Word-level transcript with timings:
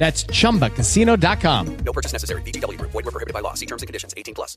That's 0.00 0.24
chumbacasino.com. 0.24 1.76
No 1.84 1.92
purchase 1.92 2.14
necessary. 2.14 2.42
Group. 2.42 2.90
Void 2.92 3.04
were 3.04 3.12
prohibited 3.12 3.34
by 3.34 3.40
law. 3.40 3.52
See 3.54 3.66
terms 3.66 3.82
and 3.82 3.86
conditions. 3.86 4.14
18 4.16 4.34
plus. 4.34 4.56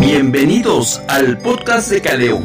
Bienvenidos 0.00 1.00
al 1.08 1.38
podcast 1.38 1.90
de 1.90 2.00
Caleo. 2.02 2.42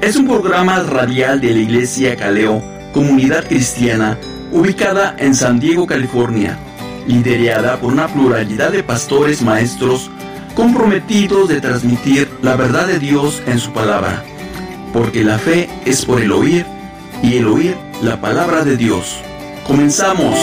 Es 0.00 0.16
un 0.16 0.26
programa 0.26 0.82
radial 0.82 1.40
de 1.42 1.50
la 1.50 1.60
Iglesia 1.60 2.16
Caleo, 2.16 2.62
comunidad 2.94 3.46
cristiana, 3.46 4.18
ubicada 4.52 5.14
en 5.18 5.34
San 5.34 5.60
Diego, 5.60 5.86
California, 5.86 6.58
liderada 7.06 7.78
por 7.78 7.92
una 7.92 8.08
pluralidad 8.08 8.72
de 8.72 8.82
pastores 8.82 9.42
maestros 9.42 10.10
comprometidos 10.60 11.48
de 11.48 11.58
transmitir 11.62 12.28
la 12.42 12.54
verdad 12.54 12.86
de 12.86 12.98
Dios 12.98 13.42
en 13.46 13.58
su 13.58 13.72
palabra, 13.72 14.22
porque 14.92 15.24
la 15.24 15.38
fe 15.38 15.70
es 15.86 16.04
por 16.04 16.20
el 16.20 16.30
oír 16.32 16.66
y 17.22 17.38
el 17.38 17.46
oír 17.46 17.78
la 18.02 18.20
palabra 18.20 18.62
de 18.62 18.76
Dios. 18.76 19.22
Comenzamos. 19.66 20.36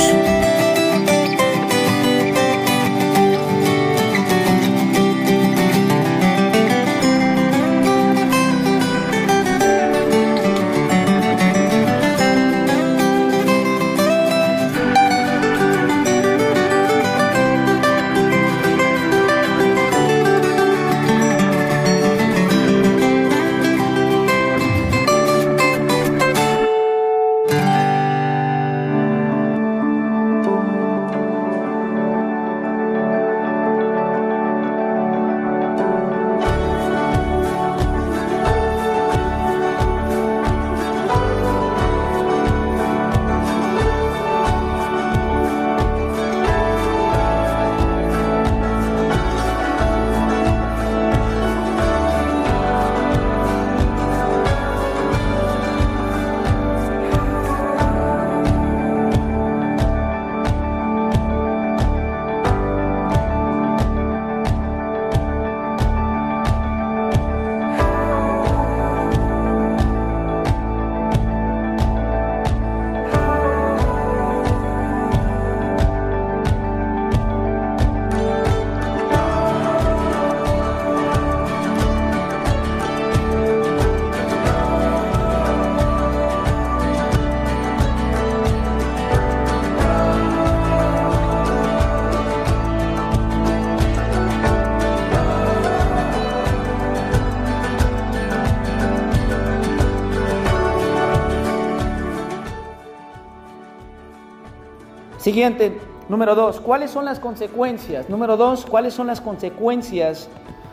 Siguiente, 105.38 105.78
número 106.10 106.34
dos, 106.34 106.60
¿cuáles 106.60 106.90
son 106.90 107.06
las 107.06 107.20
consecuencias? 107.20 108.10
Número 108.10 108.38
dos, 108.38 108.66
¿cuáles 108.66 108.96
son 108.96 109.06
las 109.06 109.22
consecuencias 109.22 110.30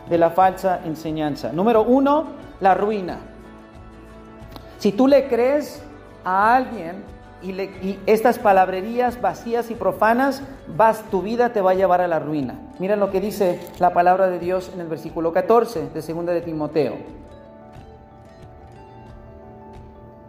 de 0.09 0.17
la 0.17 0.31
falsa 0.31 0.79
enseñanza? 0.85 1.51
Número 1.51 1.83
uno, 1.83 2.29
la 2.61 2.73
ruina. 2.73 3.19
Si 4.79 4.91
tú 4.91 5.07
le 5.07 5.27
crees 5.27 5.83
a 6.23 6.55
alguien 6.55 7.03
y, 7.43 7.51
le- 7.51 7.99
estas 8.07 8.39
palabrerías 8.39 9.21
vacías 9.21 9.69
y 9.69 9.75
profanas, 9.75 10.41
vas, 10.75 11.03
tu 11.11 11.21
vida 11.21 11.53
te 11.53 11.61
va 11.61 11.69
a 11.69 11.75
llevar 11.75 12.01
a 12.01 12.07
la 12.07 12.17
ruina. 12.17 12.55
Miren 12.79 12.99
lo 12.99 13.11
que 13.11 13.21
dice 13.21 13.61
la 13.77 13.93
palabra 13.93 14.31
de 14.31 14.39
Dios 14.39 14.71
en 14.73 14.81
el 14.81 14.87
versículo 14.87 15.31
14 15.31 15.89
de 15.93 16.01
2 16.01 16.25
de 16.25 16.41
Timoteo. 16.41 16.95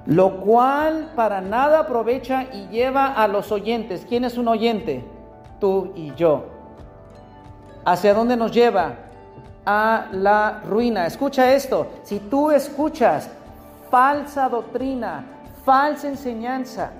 Lo 0.06 0.40
cual 0.40 1.10
para 1.16 1.40
nada 1.40 1.80
aprovecha 1.80 2.44
y 2.52 2.68
lleva 2.68 3.12
a 3.12 3.26
los 3.26 3.50
oyentes. 3.50 4.06
¿Quién 4.08 4.24
es 4.24 4.38
un 4.38 4.48
oyente? 4.48 5.04
Tú 5.60 5.92
y 5.96 6.14
yo. 6.14 6.44
¿Hacia 7.84 8.14
dónde 8.14 8.36
nos 8.36 8.52
lleva? 8.52 8.94
A 9.64 10.06
la 10.12 10.62
ruina. 10.64 11.06
Escucha 11.06 11.52
esto. 11.52 11.88
Si 12.04 12.20
tú 12.20 12.52
escuchas 12.52 13.30
falsa 13.90 14.48
doctrina, 14.48 15.24
falsa 15.64 16.06
enseñanza 16.06 16.92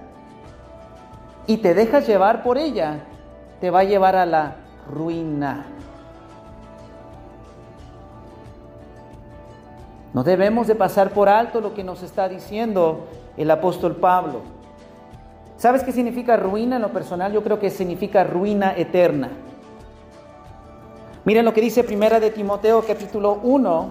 y 1.47 1.59
te 1.59 1.75
dejas 1.75 2.06
llevar 2.09 2.43
por 2.43 2.59
ella, 2.59 3.05
te 3.61 3.71
va 3.71 3.81
a 3.81 3.84
llevar 3.84 4.17
a 4.17 4.27
la 4.27 4.56
ruina. 4.91 5.75
No 10.16 10.25
debemos 10.25 10.66
de 10.66 10.75
pasar 10.75 11.10
por 11.10 11.28
alto 11.28 11.61
lo 11.61 11.75
que 11.75 11.85
nos 11.85 12.02
está 12.02 12.26
diciendo 12.26 13.05
el 13.37 13.50
apóstol 13.50 13.96
Pablo. 13.96 14.41
¿Sabes 15.58 15.82
qué 15.82 15.93
significa 15.93 16.38
ruina 16.38 16.76
en 16.76 16.82
lo 16.82 16.88
personal? 16.88 17.35
Yo 17.35 17.43
creo 17.43 17.58
que 17.58 17.69
significa 17.69 18.25
ruina 18.25 18.75
eterna. 18.75 19.29
Miren 21.26 21.44
lo 21.44 21.52
que 21.52 21.61
dice 21.61 21.85
Primera 21.85 22.19
de 22.19 22.31
Timoteo 22.31 22.81
capítulo 22.81 23.41
1. 23.43 23.91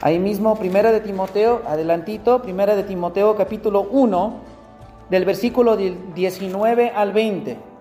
Ahí 0.00 0.18
mismo, 0.18 0.56
Primera 0.56 0.90
de 0.90 1.00
Timoteo, 1.00 1.60
adelantito, 1.66 2.40
Primera 2.40 2.76
de 2.76 2.84
Timoteo 2.84 3.36
capítulo 3.36 3.82
1, 3.82 4.34
del 5.10 5.26
versículo 5.26 5.76
del 5.76 6.14
19 6.14 6.88
al 6.88 7.12
20. 7.12 7.73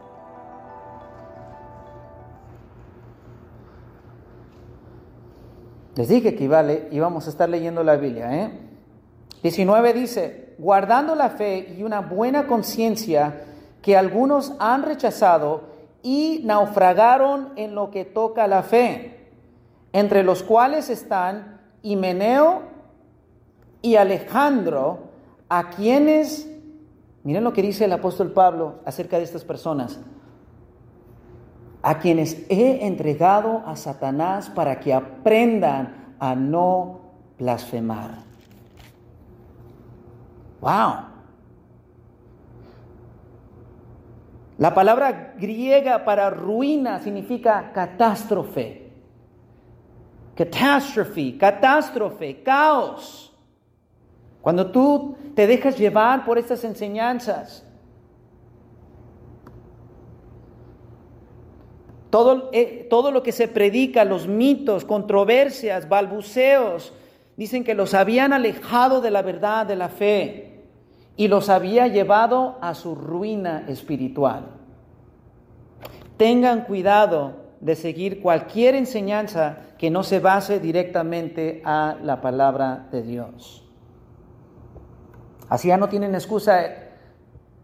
Les 5.95 6.07
dije 6.07 6.35
que 6.35 6.43
iba 6.45 6.59
a 6.59 6.63
le- 6.63 6.87
íbamos 6.91 7.27
a 7.27 7.29
estar 7.29 7.49
leyendo 7.49 7.83
la 7.83 7.95
Biblia. 7.95 8.35
¿eh? 8.45 8.51
19 9.43 9.93
dice, 9.93 10.55
guardando 10.57 11.15
la 11.15 11.29
fe 11.29 11.75
y 11.77 11.83
una 11.83 12.01
buena 12.01 12.47
conciencia 12.47 13.41
que 13.81 13.97
algunos 13.97 14.53
han 14.59 14.83
rechazado 14.83 15.61
y 16.01 16.41
naufragaron 16.45 17.49
en 17.57 17.75
lo 17.75 17.91
que 17.91 18.05
toca 18.05 18.47
la 18.47 18.63
fe, 18.63 19.29
entre 19.91 20.23
los 20.23 20.41
cuales 20.43 20.89
están 20.89 21.59
Himeneo 21.81 22.61
y 23.81 23.95
Alejandro, 23.97 24.99
a 25.49 25.69
quienes, 25.69 26.49
miren 27.23 27.43
lo 27.43 27.53
que 27.53 27.61
dice 27.61 27.85
el 27.85 27.91
apóstol 27.91 28.31
Pablo 28.31 28.75
acerca 28.85 29.17
de 29.17 29.23
estas 29.23 29.43
personas, 29.43 29.99
a 31.83 31.99
quienes 31.99 32.45
he 32.49 32.87
entregado 32.87 33.61
a 33.67 33.75
Satanás 33.75 34.49
para 34.49 34.79
que 34.79 34.93
aprendan 34.93 36.15
a 36.17 36.33
no 36.33 37.01
blasfemar. 37.37 38.23
Wow. 40.61 41.13
La 44.57 44.73
palabra 44.73 45.33
griega 45.37 46.05
para 46.05 46.29
ruina 46.29 46.99
significa 46.99 47.73
catástrofe. 47.73 48.91
Catástrofe, 50.35 51.37
catástrofe, 51.37 52.41
caos. 52.43 53.37
Cuando 54.41 54.71
tú 54.71 55.17
te 55.35 55.47
dejas 55.47 55.77
llevar 55.77 56.23
por 56.23 56.37
estas 56.37 56.63
enseñanzas, 56.63 57.65
todo, 62.13 62.51
eh, 62.53 62.85
todo 62.91 63.09
lo 63.09 63.23
que 63.23 63.31
se 63.31 63.47
predica, 63.47 64.05
los 64.05 64.27
mitos, 64.27 64.85
controversias, 64.85 65.89
balbuceos, 65.89 66.93
dicen 67.37 67.63
que 67.63 67.73
los 67.73 67.95
habían 67.95 68.33
alejado 68.33 69.01
de 69.01 69.09
la 69.09 69.23
verdad, 69.23 69.65
de 69.65 69.75
la 69.75 69.89
fe 69.89 70.61
y 71.17 71.27
los 71.27 71.49
había 71.49 71.87
llevado 71.87 72.59
a 72.61 72.75
su 72.75 72.93
ruina 72.93 73.65
espiritual. 73.67 74.45
Tengan 76.15 76.65
cuidado 76.65 77.33
de 77.61 77.75
seguir 77.75 78.21
cualquier 78.21 78.75
enseñanza 78.75 79.57
que 79.79 79.89
no 79.89 80.03
se 80.03 80.19
base 80.19 80.59
directamente 80.59 81.63
a 81.65 81.97
la 82.03 82.21
palabra 82.21 82.89
de 82.91 83.01
Dios. 83.01 83.67
Así 85.49 85.69
ya 85.69 85.77
no 85.77 85.89
tienen 85.89 86.13
excusa, 86.13 86.61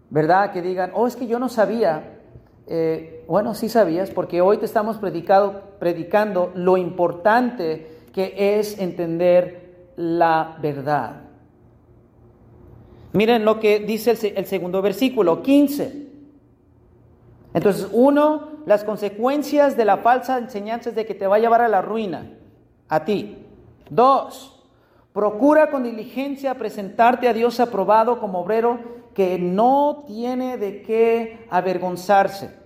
¿verdad? 0.10 0.52
Que 0.52 0.63
digan, 0.63 0.90
oh, 0.95 1.06
es 1.06 1.16
que 1.16 1.28
yo 1.28 1.38
no 1.38 1.50
sabía. 1.50 2.16
Eh, 2.71 3.25
bueno, 3.27 3.56
sí 3.56 3.68
sabías, 3.68 4.12
porque 4.12 4.42
hoy 4.42 4.60
te 4.60 4.66
estamos 4.66 5.00
predicando 5.00 6.51
lo 6.54 6.77
importante 6.77 7.88
que 8.13 8.60
es 8.60 8.77
entender 8.77 9.92
la 9.95 10.56
verdad. 10.62 11.24
Miren 13.12 13.44
lo 13.44 13.60
que 13.60 13.80
dice 13.80 14.12
el, 14.36 14.45
segundo 14.45 14.83
versículo, 14.83 15.42
15. 15.42 16.10
Entonces, 17.56 17.88
uno, 17.92 18.50
las 18.68 18.83
consecuencias 18.83 19.75
de 19.75 19.86
la 19.86 19.98
falsa 19.98 20.38
enseñanza 20.38 20.89
es 20.89 20.95
de 20.95 21.07
que 21.07 21.16
te 21.16 21.25
va 21.25 21.38
a 21.38 21.39
llevar 21.39 21.62
a 21.62 21.69
la 21.69 21.81
ruina, 21.81 22.38
a 22.88 23.04
ti. 23.04 23.36
Dos, 23.89 24.63
procura 25.12 25.71
con 25.71 25.81
diligencia 25.81 26.54
presentarte 26.54 27.27
a 27.27 27.33
Dios 27.33 27.60
aprobado 27.60 28.19
como 28.19 28.42
obrero 28.42 29.00
que 29.16 29.39
no 29.39 30.04
tiene 30.06 30.60
de 30.60 30.83
qué 30.83 31.48
avergonzarse. 31.50 32.59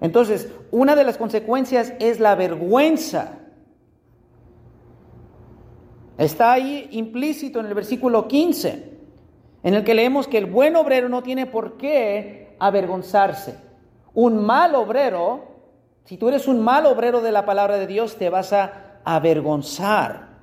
Entonces, 0.00 0.50
una 0.70 0.96
de 0.96 1.04
las 1.04 1.16
consecuencias 1.16 1.92
es 1.98 2.20
la 2.20 2.34
vergüenza. 2.34 3.38
Está 6.18 6.52
ahí 6.52 6.88
implícito 6.92 7.60
en 7.60 7.66
el 7.66 7.74
versículo 7.74 8.28
15, 8.28 8.92
en 9.62 9.74
el 9.74 9.84
que 9.84 9.94
leemos 9.94 10.28
que 10.28 10.38
el 10.38 10.46
buen 10.46 10.76
obrero 10.76 11.08
no 11.08 11.22
tiene 11.22 11.46
por 11.46 11.76
qué 11.76 12.56
avergonzarse. 12.58 13.58
Un 14.12 14.44
mal 14.44 14.74
obrero, 14.74 15.44
si 16.04 16.16
tú 16.16 16.28
eres 16.28 16.46
un 16.46 16.60
mal 16.60 16.86
obrero 16.86 17.20
de 17.20 17.32
la 17.32 17.44
palabra 17.44 17.76
de 17.76 17.86
Dios, 17.86 18.16
te 18.16 18.30
vas 18.30 18.52
a 18.52 19.00
avergonzar. 19.04 20.34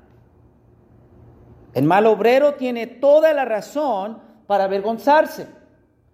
El 1.73 1.85
mal 1.85 2.05
obrero 2.05 2.55
tiene 2.55 2.85
toda 2.87 3.31
la 3.33 3.45
razón 3.45 4.19
para 4.45 4.65
avergonzarse. 4.65 5.47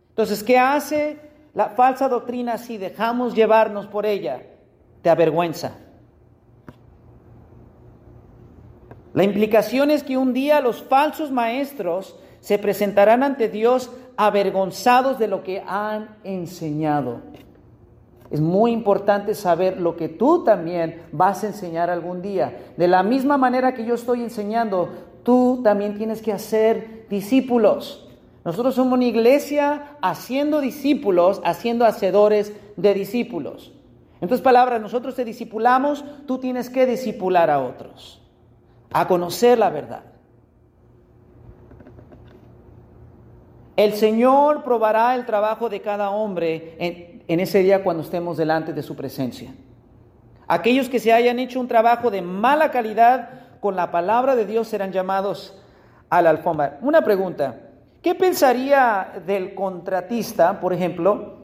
Entonces, 0.10 0.44
¿qué 0.44 0.60
hace 0.60 1.26
la 1.57 1.69
falsa 1.69 2.07
doctrina 2.07 2.59
si 2.59 2.77
dejamos 2.77 3.33
llevarnos 3.33 3.88
por 3.88 4.06
ella? 4.06 4.44
Te 5.01 5.09
avergüenza. 5.09 5.71
La 9.15 9.24
implicación 9.24 9.89
es 9.89 10.04
que 10.04 10.18
un 10.18 10.33
día 10.33 10.62
los 10.62 10.83
falsos 10.83 11.31
maestros 11.31 12.15
se 12.42 12.59
presentarán 12.59 13.24
ante 13.24 13.50
Dios 13.50 13.89
avergonzados 14.18 15.18
de 15.18 15.27
lo 15.27 15.42
que 15.42 15.63
han 15.65 16.18
enseñado. 16.24 17.21
Es 18.30 18.39
muy 18.39 18.71
importante 18.71 19.33
saber 19.33 19.81
lo 19.81 19.98
que 19.98 20.10
tú 20.10 20.44
también 20.44 21.07
vas 21.12 21.44
a 21.44 21.48
enseñar 21.48 21.89
algún 21.89 22.21
día. 22.21 22.56
De 22.77 22.88
la 22.88 23.01
misma 23.01 23.39
manera 23.39 23.74
que 23.74 23.83
yo 23.83 23.95
estoy 23.95 24.21
enseñando, 24.21 24.89
tú 25.24 25.62
también 25.63 25.98
tienes 25.98 26.21
que 26.21 26.33
hacer 26.33 27.07
discípulos. 27.10 28.06
Nosotros 28.47 28.75
somos 28.75 28.94
una 28.94 29.03
iglesia 29.03 29.97
haciendo 30.01 30.61
discípulos, 30.61 31.41
haciendo 31.44 31.83
hacedores 31.83 32.53
de 32.77 32.94
discípulos. 32.94 33.73
En 34.21 34.29
tus 34.29 34.39
palabras, 34.39 34.79
nosotros 34.79 35.15
te 35.15 35.25
discipulamos, 35.25 36.05
tú 36.25 36.38
tienes 36.38 36.69
que 36.69 36.85
discipular 36.85 37.49
a 37.49 37.59
otros 37.59 38.21
a 38.94 39.05
conocer 39.05 39.59
la 39.59 39.69
verdad. 39.69 40.03
El 43.75 43.91
Señor 43.95 44.63
probará 44.63 45.13
el 45.15 45.25
trabajo 45.25 45.67
de 45.67 45.81
cada 45.81 46.11
hombre 46.11 46.77
en, 47.27 47.39
ese 47.41 47.59
día 47.59 47.83
cuando 47.83 48.01
estemos 48.01 48.38
delante 48.38 48.71
de 48.71 48.81
su 48.81 48.95
presencia. 48.95 49.53
Aquellos 50.47 50.88
que 50.88 51.00
se 51.00 51.11
hayan 51.11 51.39
hecho 51.39 51.59
un 51.59 51.67
trabajo 51.67 52.11
de 52.11 52.21
mala 52.21 52.71
calidad 52.71 53.29
con 53.59 53.75
la 53.75 53.91
palabra 53.91 54.38
de 54.38 54.45
Dios 54.45 54.69
serán 54.69 54.93
llamados 54.93 55.61
a 56.09 56.21
la 56.21 56.29
alfombra. 56.29 56.79
Una 56.81 57.01
pregunta, 57.01 57.66
¿qué 58.01 58.15
pensaría 58.15 59.21
del 59.25 59.53
contratista, 59.55 60.59
por 60.59 60.73
ejemplo, 60.73 61.38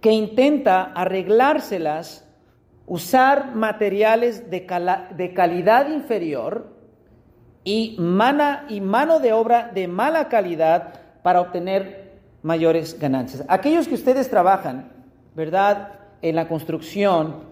que 0.00 0.12
intenta 0.12 0.92
arreglárselas 0.94 2.26
usar 2.86 3.54
materiales 3.54 4.50
de, 4.50 4.66
de 5.16 5.34
calidad 5.34 5.88
inferior 5.88 6.76
y, 7.64 7.96
mana, 7.98 8.64
y 8.68 8.80
mano 8.80 9.18
de 9.18 9.32
obra 9.32 9.70
de 9.74 9.88
mala 9.88 10.28
calidad 10.28 10.94
para 11.22 11.40
obtener 11.40 12.12
mayores 12.42 12.98
ganancias. 12.98 13.44
Aquellos 13.48 13.88
que 13.88 13.94
ustedes 13.94 14.30
trabajan, 14.30 14.92
¿verdad? 15.34 15.94
En 16.22 16.36
la 16.36 16.46
construcción, 16.46 17.42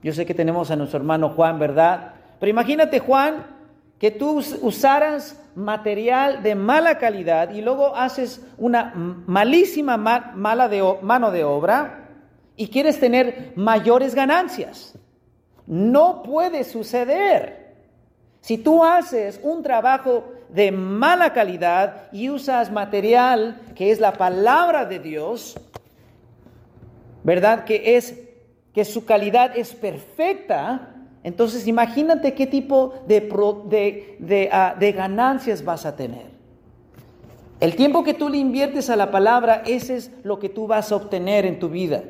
yo 0.00 0.12
sé 0.12 0.24
que 0.24 0.34
tenemos 0.34 0.70
a 0.70 0.76
nuestro 0.76 1.00
hermano 1.00 1.30
Juan, 1.30 1.58
¿verdad? 1.58 2.12
Pero 2.38 2.50
imagínate, 2.50 3.00
Juan, 3.00 3.57
que 3.98 4.10
tú 4.10 4.42
usaras 4.62 5.40
material 5.54 6.42
de 6.42 6.54
mala 6.54 6.98
calidad 6.98 7.50
y 7.50 7.60
luego 7.60 7.96
haces 7.96 8.40
una 8.56 8.92
malísima 8.94 9.96
mala 9.96 10.70
mano 11.02 11.30
de 11.30 11.44
obra 11.44 12.08
y 12.56 12.68
quieres 12.68 13.00
tener 13.00 13.52
mayores 13.56 14.14
ganancias. 14.14 14.94
No 15.66 16.22
puede 16.22 16.64
suceder. 16.64 17.76
Si 18.40 18.56
tú 18.56 18.84
haces 18.84 19.40
un 19.42 19.62
trabajo 19.62 20.32
de 20.48 20.70
mala 20.70 21.32
calidad 21.32 22.08
y 22.12 22.30
usas 22.30 22.70
material 22.70 23.60
que 23.74 23.90
es 23.90 24.00
la 24.00 24.12
palabra 24.12 24.84
de 24.84 24.98
Dios, 25.00 25.58
¿verdad? 27.24 27.64
Que 27.64 27.96
es 27.96 28.18
que 28.72 28.84
su 28.84 29.04
calidad 29.04 29.56
es 29.56 29.74
perfecta, 29.74 30.94
entonces 31.24 31.66
imagínate 31.66 32.34
qué 32.34 32.46
tipo 32.46 32.94
ah, 34.52 34.74
de 34.78 34.92
ganancias 34.92 35.64
vas 35.64 35.86
a 35.86 35.96
tener. 35.96 36.38
El 37.60 37.74
tiempo 37.74 38.04
que 38.04 38.14
tú 38.14 38.28
le 38.28 38.38
inviertes 38.38 38.88
a 38.88 38.96
la 38.96 39.10
palabra, 39.10 39.62
ese 39.66 39.96
es 39.96 40.12
lo 40.22 40.38
que 40.38 40.48
tú 40.48 40.68
vas 40.68 40.92
a 40.92 40.96
obtener 40.96 41.44
en 41.44 41.58
tu 41.58 41.68
vida. 41.68 42.02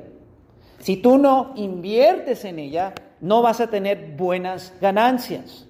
Si 0.79 0.97
tú 0.97 1.19
no 1.19 1.53
inviertes 1.57 2.45
en 2.45 2.59
ella, 2.59 2.93
no 3.21 3.43
vas 3.43 3.61
a 3.61 3.69
tener 3.69 4.15
buenas 4.17 4.75
ganancias. 4.81 5.67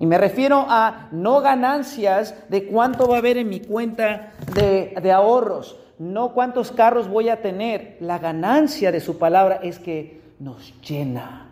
Y 0.00 0.06
me 0.06 0.18
refiero 0.18 0.66
a 0.68 1.08
no 1.10 1.40
ganancias 1.40 2.34
de 2.48 2.66
cuánto 2.66 3.08
va 3.08 3.16
a 3.16 3.18
haber 3.18 3.36
en 3.36 3.48
mi 3.48 3.60
cuenta 3.60 4.32
de, 4.54 5.12
ahorros, 5.12 5.76
no 5.98 6.32
cuántos 6.34 6.70
carros 6.70 7.08
voy 7.08 7.28
a 7.28 7.42
tener. 7.42 7.96
La 8.00 8.18
ganancia 8.18 8.92
de 8.92 9.00
su 9.00 9.18
palabra 9.18 9.60
es 9.62 9.78
que 9.78 10.20
nos 10.38 10.74
llena. 10.82 11.47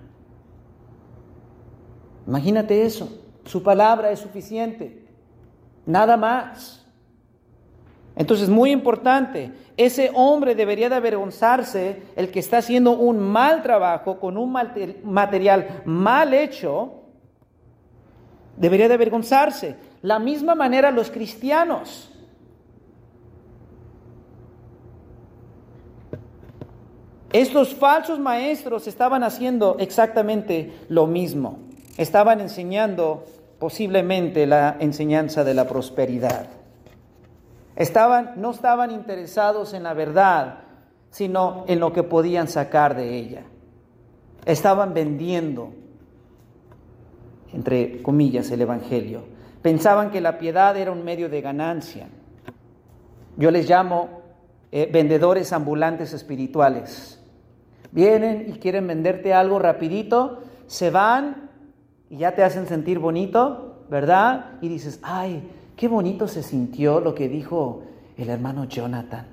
Imagínate 2.26 2.84
eso. 2.84 3.08
Su 3.44 3.62
palabra 3.62 4.10
es 4.10 4.20
suficiente. 4.20 5.06
Nada 5.84 6.16
más. 6.16 6.84
Entonces, 8.16 8.48
muy 8.48 8.70
importante, 8.72 9.52
ese 9.76 10.10
hombre 10.14 10.54
debería 10.54 10.88
de 10.88 10.96
avergonzarse, 10.96 12.02
el 12.16 12.30
que 12.30 12.40
está 12.40 12.58
haciendo 12.58 12.92
un 12.92 13.18
mal 13.18 13.62
trabajo 13.62 14.18
con 14.18 14.38
un 14.38 14.50
material 15.04 15.82
mal 15.84 16.32
hecho, 16.32 17.02
debería 18.56 18.88
de 18.88 18.94
avergonzarse. 18.94 19.76
La 20.00 20.18
misma 20.18 20.54
manera 20.54 20.90
los 20.90 21.10
cristianos. 21.10 22.10
Estos 27.32 27.74
falsos 27.74 28.18
maestros 28.18 28.86
estaban 28.86 29.22
haciendo 29.22 29.76
exactamente 29.78 30.72
lo 30.88 31.06
mismo. 31.06 31.65
Estaban 31.96 32.40
enseñando 32.40 33.24
posiblemente 33.58 34.46
la 34.46 34.76
enseñanza 34.80 35.44
de 35.44 35.54
la 35.54 35.66
prosperidad. 35.66 36.46
Estaban, 37.74 38.34
no 38.36 38.50
estaban 38.50 38.90
interesados 38.90 39.74
en 39.74 39.82
la 39.82 39.94
verdad, 39.94 40.60
sino 41.10 41.64
en 41.68 41.80
lo 41.80 41.92
que 41.92 42.02
podían 42.02 42.48
sacar 42.48 42.96
de 42.96 43.16
ella. 43.16 43.42
Estaban 44.44 44.94
vendiendo, 44.94 45.72
entre 47.52 48.02
comillas, 48.02 48.50
el 48.50 48.62
Evangelio. 48.62 49.24
Pensaban 49.62 50.10
que 50.10 50.20
la 50.20 50.38
piedad 50.38 50.76
era 50.76 50.92
un 50.92 51.04
medio 51.04 51.28
de 51.28 51.40
ganancia. 51.40 52.08
Yo 53.36 53.50
les 53.50 53.68
llamo 53.68 54.22
eh, 54.72 54.88
vendedores 54.92 55.52
ambulantes 55.52 56.12
espirituales. 56.12 57.20
Vienen 57.92 58.46
y 58.48 58.58
quieren 58.58 58.86
venderte 58.86 59.34
algo 59.34 59.58
rapidito, 59.58 60.42
se 60.66 60.90
van 60.90 61.45
y 62.10 62.18
ya 62.18 62.34
te 62.34 62.42
hacen 62.42 62.66
sentir 62.66 62.98
bonito, 62.98 63.76
¿verdad? 63.88 64.52
Y 64.60 64.68
dices, 64.68 65.00
ay, 65.02 65.50
qué 65.76 65.88
bonito 65.88 66.28
se 66.28 66.42
sintió 66.42 67.00
lo 67.00 67.14
que 67.14 67.28
dijo 67.28 67.82
el 68.16 68.30
hermano 68.30 68.64
Jonathan. 68.64 69.26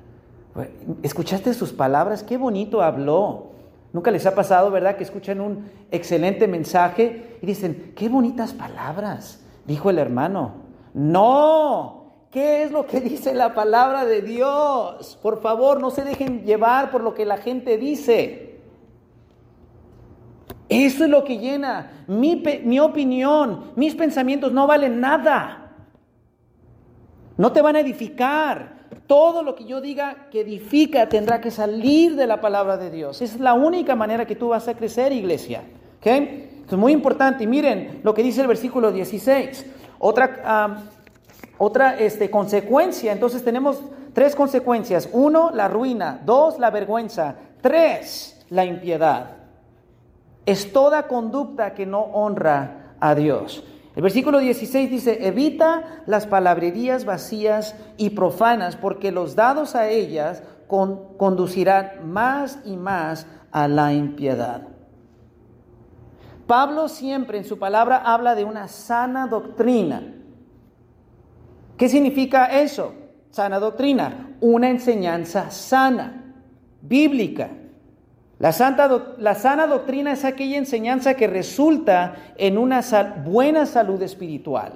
¿Escuchaste 1.01 1.53
sus 1.53 1.72
palabras? 1.72 2.24
Qué 2.24 2.38
bonito 2.38 2.82
habló. 2.82 3.53
Nunca 3.92 4.12
les 4.12 4.25
ha 4.25 4.36
pasado, 4.36 4.72
¿verdad? 4.72 4.96
Que 4.98 5.03
escuchan 5.03 5.39
un 5.39 5.70
excelente 5.92 6.48
mensaje 6.48 7.38
y 7.42 7.46
dicen, 7.46 7.94
qué 7.96 8.10
bonitas 8.10 8.53
palabras, 8.53 9.44
dijo 9.65 9.89
el 9.89 10.00
hermano. 10.00 10.53
No, 10.94 12.06
¿qué 12.32 12.63
es 12.63 12.72
lo 12.72 12.86
que 12.88 13.01
dice 13.01 13.34
la 13.34 13.53
palabra 13.53 14.06
de 14.06 14.22
Dios? 14.22 15.20
Por 15.22 15.42
favor, 15.42 15.80
no 15.80 15.92
se 15.92 16.03
dejen 16.03 16.44
llevar 16.44 16.92
por 16.92 17.01
lo 17.01 17.13
que 17.13 17.25
la 17.25 17.38
gente 17.38 17.77
dice. 17.77 18.53
Eso 20.70 21.03
es 21.03 21.10
lo 21.10 21.24
que 21.24 21.38
llena. 21.38 22.03
Mi, 22.08 22.79
opinión, 22.79 23.72
mis 23.75 23.96
pensamientos 23.96 24.51
no 24.51 24.67
valen 24.67 25.00
nada. 25.00 25.72
No 27.38 27.51
te 27.51 27.62
van 27.62 27.75
a 27.75 27.79
edificar. 27.82 28.84
Todo 29.08 29.43
lo 29.43 29.55
que 29.55 29.65
yo 29.65 29.82
diga 29.82 30.27
que 30.32 30.41
edifica 30.41 31.10
tendrá 31.10 31.41
que 31.41 31.51
salir 31.51 32.15
de 32.15 32.27
la 32.27 32.39
palabra 32.39 32.77
de 32.77 32.89
Dios. 32.89 33.22
Esa 33.22 33.36
es 33.36 33.41
la 33.41 33.53
única 33.53 33.96
manera 33.96 34.25
que 34.25 34.36
tú 34.36 34.50
vas 34.50 34.67
a 34.67 34.75
crecer, 34.75 35.12
iglesia. 35.12 35.63
¿Okay? 35.98 36.63
es 36.67 36.77
muy 36.77 36.93
importante. 36.93 37.43
Y 37.43 37.48
miren 37.48 38.00
lo 38.03 38.13
que 38.13 38.24
dice 38.24 38.41
el 38.41 38.48
versículo 38.48 38.91
16. 38.91 39.65
Otra, 40.00 40.77
otra 41.58 42.00
este, 42.00 42.29
consecuencia. 42.29 43.12
Entonces 43.12 43.43
tenemos 43.43 43.82
tres 44.13 44.36
consecuencias. 44.36 45.10
Uno, 45.12 45.51
la 45.53 45.67
ruina. 45.67 46.22
Dos, 46.25 46.58
la 46.60 46.72
vergüenza. 46.72 47.36
Tres, 47.62 48.46
la 48.50 48.65
impiedad 48.65 49.43
es 50.46 50.74
toda 50.74 51.08
conducta 51.08 51.74
que 51.74 51.86
no 51.86 52.02
honra 52.02 52.96
a 53.00 53.16
Dios. 53.16 53.64
El 53.96 54.02
versículo 54.02 54.40
16 54.40 54.90
dice, 54.90 55.28
evita 55.28 56.04
las 56.08 56.26
palabrerías 56.26 57.06
vacías 57.06 57.76
y 57.98 58.12
profanas, 58.12 58.76
porque 58.76 59.12
los 59.12 59.36
dados 59.36 59.76
a 59.76 59.90
ellas 59.90 60.42
conducirán 60.68 62.12
más 62.12 62.60
y 62.66 62.76
más 62.76 63.28
a 63.52 63.68
la 63.68 63.94
impiedad. 63.94 64.68
Pablo 66.48 66.90
siempre 66.90 67.38
en 67.38 67.46
su 67.46 67.60
palabra 67.60 67.98
habla 67.98 68.36
de 68.36 68.44
una 68.44 68.68
sana 68.68 69.28
doctrina. 69.28 70.14
¿Qué 71.78 71.88
significa 71.88 72.46
eso? 72.48 72.94
Sana 73.30 73.60
doctrina, 73.60 74.36
una 74.42 74.70
enseñanza 74.70 75.52
sana, 75.52 76.36
bíblica. 76.82 77.50
La, 78.44 78.52
santa, 78.52 78.90
la 79.20 79.36
sana 79.36 79.68
doctrina 79.68 80.12
es 80.12 80.26
aquella 80.26 80.58
enseñanza 80.58 81.14
que 81.14 81.28
resulta 81.28 82.34
en 82.36 82.58
una 82.58 82.82
buena 83.26 83.66
salud 83.66 84.02
espiritual. 84.02 84.74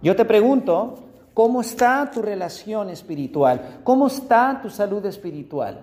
Yo 0.00 0.16
te 0.16 0.24
pregunto, 0.24 0.94
¿cómo 1.34 1.60
está 1.60 2.10
tu 2.10 2.22
relación 2.22 2.88
espiritual? 2.88 3.80
¿Cómo 3.84 4.06
está 4.06 4.60
tu 4.62 4.70
salud 4.70 5.04
espiritual? 5.04 5.82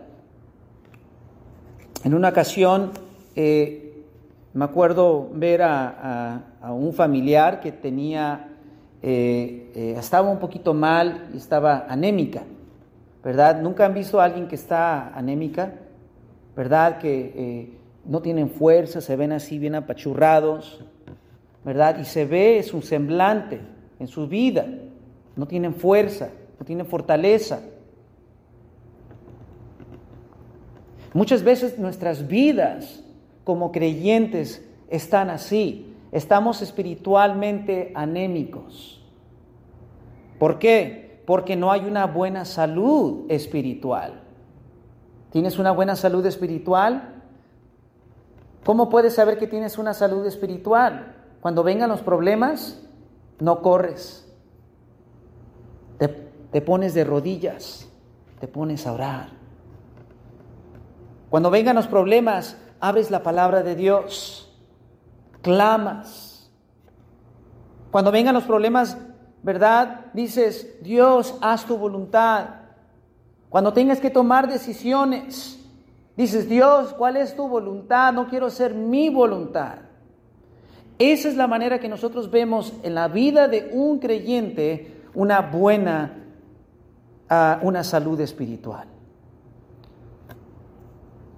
En 2.04 2.16
una 2.16 2.30
ocasión 2.30 2.94
eh, 3.36 4.04
me 4.56 4.66
acuerdo 4.66 5.30
ver 5.32 5.62
a, 5.62 6.42
un 6.64 6.94
familiar 6.94 7.60
que 7.60 7.74
tenía, 7.74 8.50
eh, 9.04 9.72
eh, 9.76 9.96
estaba 10.00 10.28
un 10.28 10.40
poquito 10.40 10.74
mal 10.74 11.30
y 11.32 11.38
estaba 11.38 11.86
anémica, 11.88 12.42
¿verdad? 13.24 13.62
¿Nunca 13.62 13.86
han 13.86 13.94
visto 13.94 14.20
a 14.20 14.24
alguien 14.24 14.48
que 14.48 14.56
está 14.56 15.10
anémica? 15.10 15.74
¿Verdad? 16.56 17.00
Que 17.00 17.34
eh, 17.36 17.78
no 18.06 18.22
tienen 18.22 18.50
fuerza, 18.50 19.02
se 19.02 19.16
ven 19.16 19.32
así 19.32 19.60
bien 19.60 19.76
apachurrados, 19.76 20.84
¿verdad? 21.64 22.00
Y 22.00 22.06
se 22.06 22.26
ve 22.26 22.64
su 22.64 22.82
semblante 22.82 23.60
en 24.00 24.08
su 24.08 24.28
vida, 24.28 24.66
no 25.36 25.48
tienen 25.48 25.74
fuerza, 25.74 26.30
no 26.60 26.66
tienen 26.66 26.86
fortaleza. 26.86 27.62
Muchas 31.14 31.44
veces 31.44 31.78
nuestras 31.78 32.28
vidas 32.28 33.04
como 33.44 33.72
creyentes 33.72 34.66
están 34.90 35.30
así, 35.30 35.94
estamos 36.12 36.62
espiritualmente 36.62 37.92
anémicos. 37.96 39.04
¿Por 40.38 40.60
qué? 40.60 41.22
Porque 41.26 41.56
no 41.56 41.72
hay 41.72 41.82
una 41.82 42.06
buena 42.06 42.46
salud 42.46 43.26
espiritual. 43.30 44.29
¿Tienes 45.32 45.60
una 45.60 45.72
buena 45.72 45.96
salud 45.96 46.26
espiritual? 46.26 47.22
¿Cómo 48.66 48.90
puedes 48.90 49.16
saber 49.16 49.38
que 49.38 49.48
tienes 49.48 49.78
una 49.78 49.94
salud 49.94 50.26
espiritual? 50.26 51.16
Cuando 51.42 51.64
vengan 51.64 51.90
los 51.90 52.02
problemas, 52.02 52.82
no 53.40 53.62
corres. 53.62 54.26
Te, 56.52 56.62
pones 56.62 56.94
de 56.96 57.04
rodillas, 57.04 57.88
te 58.40 58.48
pones 58.48 58.88
a 58.88 58.94
orar. 58.94 59.30
Cuando 61.30 61.52
vengan 61.52 61.76
los 61.76 61.88
problemas, 61.88 62.58
abres 62.80 63.12
la 63.12 63.22
palabra 63.22 63.62
de 63.62 63.76
Dios, 63.76 64.52
clamas. 65.42 66.52
Cuando 67.92 68.12
vengan 68.12 68.34
los 68.34 68.46
problemas, 68.46 68.98
¿verdad? 69.44 70.08
Dices, 70.14 70.78
Dios, 70.82 71.36
haz 71.42 71.66
tu 71.66 71.78
voluntad. 71.78 72.59
Cuando 73.50 73.74
tengas 73.74 74.00
que 74.00 74.10
tomar 74.10 74.48
decisiones, 74.48 75.60
dices, 76.16 76.48
Dios, 76.48 76.94
¿cuál 76.94 77.18
es 77.18 77.36
tu 77.36 77.48
voluntad? 77.48 78.14
No 78.14 78.28
quiero 78.30 78.50
ser 78.50 78.74
mi 78.74 79.10
voluntad. 79.10 79.80
Esa 81.00 81.30
es 81.30 81.36
la 81.36 81.48
manera 81.48 81.80
que 81.80 81.88
nosotros 81.88 82.30
vemos 82.30 82.74
en 82.84 82.94
la 82.94 83.08
vida 83.08 83.48
de 83.48 83.70
un 83.74 84.00
creyente 84.00 85.00
una 85.14 85.42
buena, 85.42 86.14
uh, 87.30 87.66
una 87.66 87.84
salud 87.84 88.20
espiritual. 88.22 88.88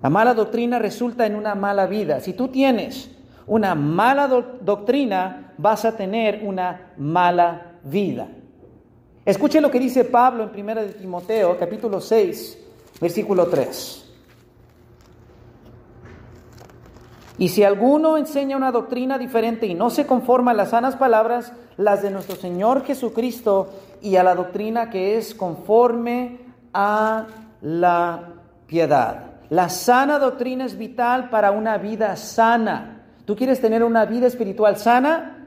La 0.01 0.09
mala 0.09 0.33
doctrina 0.33 0.79
resulta 0.79 1.25
en 1.25 1.35
una 1.35 1.55
mala 1.55 1.85
vida. 1.85 2.19
Si 2.19 2.33
tú 2.33 2.47
tienes 2.47 3.11
una 3.45 3.75
mala 3.75 4.27
doctrina, 4.27 5.53
vas 5.57 5.85
a 5.85 5.95
tener 5.95 6.41
una 6.43 6.93
mala 6.97 7.77
vida. 7.83 8.27
Escuche 9.23 9.61
lo 9.61 9.69
que 9.69 9.79
dice 9.79 10.03
Pablo 10.05 10.49
en 10.51 10.59
1 10.59 10.81
de 10.81 10.93
Timoteo, 10.93 11.57
capítulo 11.57 12.01
6, 12.01 12.57
versículo 12.99 13.47
3. 13.47 14.05
Y 17.37 17.49
si 17.49 17.63
alguno 17.63 18.17
enseña 18.17 18.57
una 18.57 18.71
doctrina 18.71 19.17
diferente 19.19 19.67
y 19.67 19.75
no 19.75 19.89
se 19.89 20.07
conforma 20.07 20.51
a 20.51 20.53
las 20.55 20.71
sanas 20.71 20.95
palabras, 20.95 21.53
las 21.77 22.01
de 22.01 22.11
nuestro 22.11 22.35
Señor 22.35 22.83
Jesucristo, 22.83 23.69
y 24.01 24.15
a 24.15 24.23
la 24.23 24.33
doctrina 24.33 24.89
que 24.89 25.17
es 25.17 25.35
conforme 25.35 26.39
a 26.73 27.27
la 27.61 28.33
piedad. 28.65 29.25
La 29.49 29.69
sana 29.69 30.17
doctrina 30.17 30.65
es 30.65 30.77
vital 30.77 31.29
para 31.29 31.51
una 31.51 31.77
vida 31.77 32.15
sana. 32.15 33.03
¿Tú 33.25 33.35
quieres 33.35 33.61
tener 33.61 33.83
una 33.83 34.05
vida 34.05 34.25
espiritual 34.25 34.77
sana? 34.77 35.40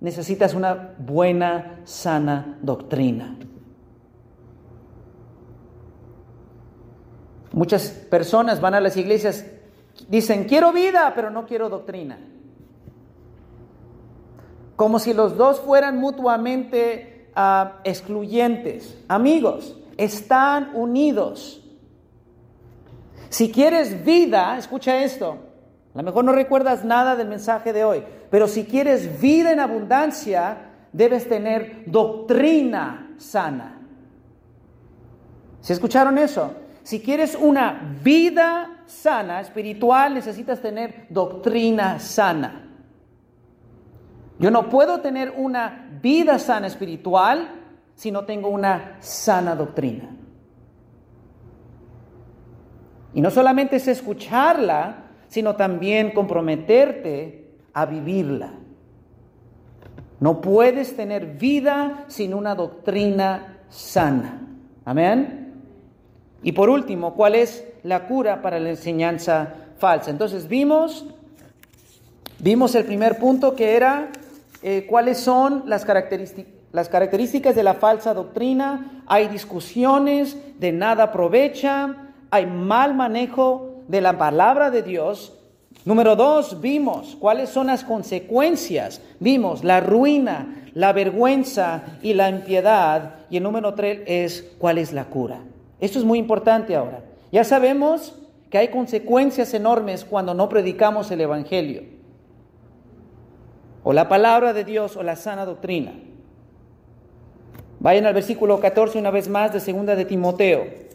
Necesitas 0.00 0.54
una 0.54 0.94
buena, 0.98 1.80
sana 1.84 2.58
doctrina. 2.62 3.36
Muchas 7.52 7.88
personas 7.88 8.60
van 8.60 8.74
a 8.74 8.80
las 8.80 8.96
iglesias, 8.96 9.44
dicen, 10.08 10.44
quiero 10.44 10.72
vida, 10.72 11.12
pero 11.14 11.30
no 11.30 11.46
quiero 11.46 11.68
doctrina. 11.68 12.18
Como 14.76 14.98
si 14.98 15.12
los 15.12 15.36
dos 15.36 15.60
fueran 15.60 15.98
mutuamente 15.98 17.30
ah, 17.34 17.80
excluyentes. 17.84 18.98
Amigos, 19.08 19.76
están 19.98 20.70
unidos. 20.74 21.62
Si 23.28 23.52
quieres 23.52 24.04
vida, 24.04 24.56
escucha 24.56 25.02
esto, 25.04 25.49
a 25.94 25.98
lo 25.98 26.04
mejor 26.04 26.24
no 26.24 26.32
recuerdas 26.32 26.84
nada 26.84 27.16
del 27.16 27.28
mensaje 27.28 27.72
de 27.72 27.84
hoy, 27.84 28.04
pero 28.30 28.46
si 28.46 28.64
quieres 28.64 29.20
vida 29.20 29.52
en 29.52 29.58
abundancia, 29.58 30.70
debes 30.92 31.28
tener 31.28 31.84
doctrina 31.86 33.14
sana. 33.18 33.80
¿Se 35.60 35.72
escucharon 35.72 36.16
eso? 36.16 36.54
Si 36.82 37.00
quieres 37.00 37.34
una 37.34 37.98
vida 38.02 38.82
sana, 38.86 39.40
espiritual, 39.40 40.14
necesitas 40.14 40.60
tener 40.60 41.06
doctrina 41.10 41.98
sana. 41.98 42.68
Yo 44.38 44.50
no 44.50 44.68
puedo 44.68 45.00
tener 45.00 45.34
una 45.36 45.98
vida 46.00 46.38
sana 46.38 46.66
espiritual 46.66 47.48
si 47.94 48.10
no 48.10 48.24
tengo 48.24 48.48
una 48.48 48.96
sana 49.00 49.54
doctrina. 49.54 50.08
Y 53.12 53.20
no 53.20 53.30
solamente 53.30 53.76
es 53.76 53.88
escucharla, 53.88 55.09
sino 55.30 55.56
también 55.56 56.10
comprometerte 56.10 57.46
a 57.72 57.86
vivirla. 57.86 58.52
No 60.18 60.42
puedes 60.42 60.94
tener 60.96 61.38
vida 61.38 62.04
sin 62.08 62.34
una 62.34 62.54
doctrina 62.54 63.60
sana. 63.70 64.42
Amén. 64.84 65.54
Y 66.42 66.52
por 66.52 66.68
último, 66.68 67.14
¿cuál 67.14 67.36
es 67.36 67.64
la 67.84 68.06
cura 68.06 68.42
para 68.42 68.58
la 68.58 68.70
enseñanza 68.70 69.54
falsa? 69.78 70.10
Entonces 70.10 70.48
vimos, 70.48 71.06
vimos 72.40 72.74
el 72.74 72.84
primer 72.84 73.18
punto 73.18 73.54
que 73.54 73.76
era 73.76 74.10
eh, 74.62 74.84
cuáles 74.86 75.18
son 75.18 75.62
las 75.66 75.84
características. 75.84 76.54
Las 76.72 76.88
características 76.88 77.56
de 77.56 77.64
la 77.64 77.74
falsa 77.74 78.14
doctrina, 78.14 79.02
hay 79.08 79.26
discusiones, 79.26 80.36
de 80.60 80.70
nada 80.70 81.04
aprovecha, 81.04 82.12
hay 82.30 82.46
mal 82.46 82.94
manejo 82.94 83.69
de 83.90 84.00
la 84.00 84.16
palabra 84.16 84.70
de 84.70 84.82
Dios. 84.82 85.36
Número 85.84 86.14
dos, 86.14 86.60
vimos 86.60 87.16
cuáles 87.18 87.48
son 87.50 87.66
las 87.66 87.82
consecuencias. 87.82 89.02
Vimos 89.18 89.64
la 89.64 89.80
ruina, 89.80 90.64
la 90.74 90.92
vergüenza 90.92 91.82
y 92.00 92.14
la 92.14 92.28
impiedad. 92.28 93.16
Y 93.30 93.38
el 93.38 93.42
número 93.42 93.74
tres 93.74 94.00
es 94.06 94.52
cuál 94.58 94.78
es 94.78 94.92
la 94.92 95.06
cura. 95.06 95.40
Esto 95.80 95.98
es 95.98 96.04
muy 96.04 96.20
importante 96.20 96.76
ahora. 96.76 97.02
Ya 97.32 97.42
sabemos 97.42 98.14
que 98.48 98.58
hay 98.58 98.68
consecuencias 98.68 99.54
enormes 99.54 100.04
cuando 100.04 100.34
no 100.34 100.48
predicamos 100.48 101.10
el 101.10 101.20
Evangelio, 101.20 101.82
o 103.82 103.92
la 103.92 104.08
palabra 104.08 104.52
de 104.52 104.64
Dios, 104.64 104.96
o 104.96 105.02
la 105.02 105.16
sana 105.16 105.46
doctrina. 105.46 105.92
Vayan 107.78 108.06
al 108.06 108.14
versículo 108.14 108.60
14 108.60 108.98
una 108.98 109.10
vez 109.10 109.28
más 109.28 109.52
de 109.52 109.60
segunda 109.60 109.96
de 109.96 110.04
Timoteo. 110.04 110.89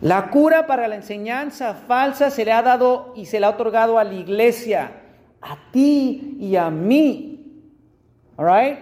La 0.00 0.30
cura 0.30 0.66
para 0.66 0.88
la 0.88 0.96
enseñanza 0.96 1.74
falsa 1.74 2.30
se 2.30 2.44
le 2.44 2.52
ha 2.52 2.62
dado 2.62 3.12
y 3.16 3.26
se 3.26 3.40
le 3.40 3.46
ha 3.46 3.50
otorgado 3.50 3.98
a 3.98 4.04
la 4.04 4.14
iglesia, 4.14 4.92
a 5.40 5.56
ti 5.70 6.36
y 6.38 6.56
a 6.56 6.70
mí. 6.70 7.62
All 8.36 8.46
right? 8.46 8.78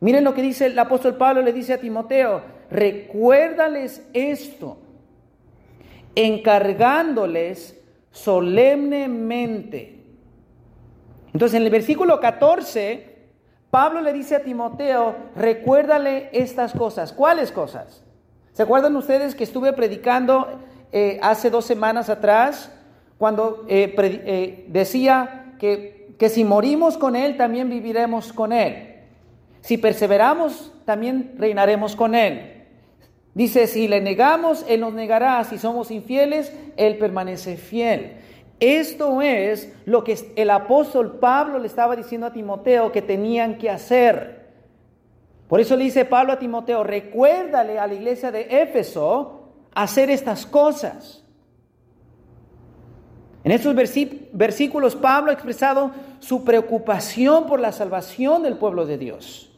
Miren 0.00 0.24
lo 0.24 0.34
que 0.34 0.42
dice 0.42 0.66
el 0.66 0.78
apóstol 0.78 1.16
Pablo, 1.16 1.42
le 1.42 1.52
dice 1.52 1.74
a 1.74 1.80
Timoteo, 1.80 2.42
recuérdales 2.70 4.06
esto, 4.12 4.78
encargándoles 6.14 7.80
solemnemente. 8.10 10.02
Entonces 11.32 11.56
en 11.56 11.64
el 11.64 11.70
versículo 11.70 12.20
14, 12.20 13.12
Pablo 13.70 14.00
le 14.00 14.12
dice 14.12 14.36
a 14.36 14.42
Timoteo, 14.42 15.16
recuérdale 15.36 16.28
estas 16.32 16.72
cosas. 16.72 17.12
¿Cuáles 17.12 17.52
cosas? 17.52 18.04
¿Se 18.52 18.62
acuerdan 18.62 18.94
ustedes 18.96 19.34
que 19.34 19.44
estuve 19.44 19.72
predicando 19.72 20.60
eh, 20.92 21.18
hace 21.22 21.48
dos 21.48 21.64
semanas 21.64 22.10
atrás 22.10 22.70
cuando 23.16 23.64
eh, 23.66 23.94
eh, 23.98 24.66
decía 24.68 25.54
que, 25.58 26.14
que 26.18 26.28
si 26.28 26.44
morimos 26.44 26.98
con 26.98 27.16
Él, 27.16 27.38
también 27.38 27.70
viviremos 27.70 28.32
con 28.32 28.52
Él? 28.52 28.96
Si 29.62 29.78
perseveramos, 29.78 30.70
también 30.84 31.34
reinaremos 31.38 31.96
con 31.96 32.14
Él. 32.14 32.64
Dice, 33.32 33.66
si 33.66 33.88
le 33.88 34.02
negamos, 34.02 34.66
Él 34.68 34.80
nos 34.80 34.92
negará. 34.92 35.42
Si 35.44 35.56
somos 35.56 35.90
infieles, 35.90 36.52
Él 36.76 36.98
permanece 36.98 37.56
fiel. 37.56 38.16
Esto 38.60 39.22
es 39.22 39.72
lo 39.86 40.04
que 40.04 40.18
el 40.36 40.50
apóstol 40.50 41.18
Pablo 41.18 41.58
le 41.58 41.66
estaba 41.66 41.96
diciendo 41.96 42.26
a 42.26 42.32
Timoteo 42.34 42.92
que 42.92 43.00
tenían 43.00 43.56
que 43.56 43.70
hacer. 43.70 44.41
Por 45.52 45.60
eso 45.60 45.76
le 45.76 45.84
dice 45.84 46.06
Pablo 46.06 46.32
a 46.32 46.38
Timoteo, 46.38 46.82
recuérdale 46.82 47.78
a 47.78 47.86
la 47.86 47.92
iglesia 47.92 48.32
de 48.32 48.62
Éfeso 48.62 49.50
hacer 49.74 50.08
estas 50.08 50.46
cosas. 50.46 51.22
En 53.44 53.52
estos 53.52 53.74
versículos 54.32 54.96
Pablo 54.96 55.30
ha 55.30 55.34
expresado 55.34 55.90
su 56.20 56.42
preocupación 56.42 57.46
por 57.46 57.60
la 57.60 57.70
salvación 57.70 58.42
del 58.44 58.56
pueblo 58.56 58.86
de 58.86 58.96
Dios. 58.96 59.54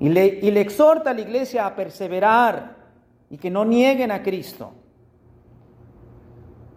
Y 0.00 0.08
le, 0.08 0.26
y 0.26 0.50
le 0.50 0.62
exhorta 0.62 1.10
a 1.10 1.12
la 1.12 1.20
iglesia 1.20 1.66
a 1.66 1.76
perseverar 1.76 2.76
y 3.28 3.36
que 3.36 3.50
no 3.50 3.66
nieguen 3.66 4.10
a 4.10 4.22
Cristo. 4.22 4.72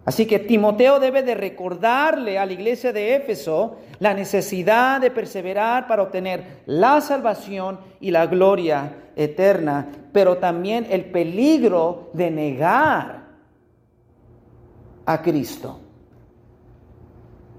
Así 0.04 0.26
que 0.26 0.38
Timoteo 0.38 0.98
debe 0.98 1.22
de 1.22 1.34
recordarle 1.34 2.38
a 2.38 2.46
la 2.46 2.52
iglesia 2.52 2.92
de 2.92 3.16
Éfeso 3.16 3.76
la 3.98 4.14
necesidad 4.14 5.00
de 5.00 5.10
perseverar 5.10 5.86
para 5.86 6.02
obtener 6.02 6.62
la 6.66 7.00
salvación 7.00 7.78
y 8.00 8.10
la 8.10 8.26
gloria 8.26 8.94
eterna, 9.14 9.88
pero 10.12 10.38
también 10.38 10.86
el 10.90 11.04
peligro 11.06 12.10
de 12.14 12.30
negar 12.30 13.24
a 15.04 15.20
Cristo 15.22 15.80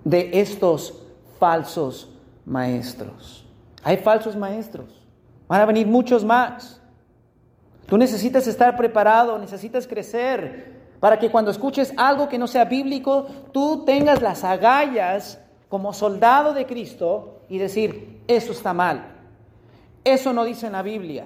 de 0.03 0.31
estos 0.33 1.07
falsos 1.39 2.09
maestros. 2.45 3.45
Hay 3.83 3.97
falsos 3.97 4.35
maestros, 4.35 5.05
van 5.47 5.61
a 5.61 5.65
venir 5.65 5.85
muchos 5.85 6.25
más. 6.25 6.81
Tú 7.85 7.97
necesitas 7.97 8.47
estar 8.47 8.75
preparado, 8.77 9.37
necesitas 9.37 9.85
crecer, 9.85 10.80
para 11.01 11.17
que 11.17 11.31
cuando 11.31 11.49
escuches 11.49 11.93
algo 11.97 12.29
que 12.29 12.37
no 12.37 12.47
sea 12.47 12.65
bíblico, 12.65 13.25
tú 13.51 13.83
tengas 13.85 14.21
las 14.21 14.43
agallas 14.43 15.41
como 15.67 15.93
soldado 15.93 16.53
de 16.53 16.67
Cristo 16.67 17.41
y 17.49 17.57
decir, 17.57 18.21
eso 18.27 18.51
está 18.51 18.71
mal, 18.71 19.03
eso 20.03 20.31
no 20.31 20.45
dice 20.45 20.67
en 20.67 20.73
la 20.73 20.83
Biblia, 20.83 21.25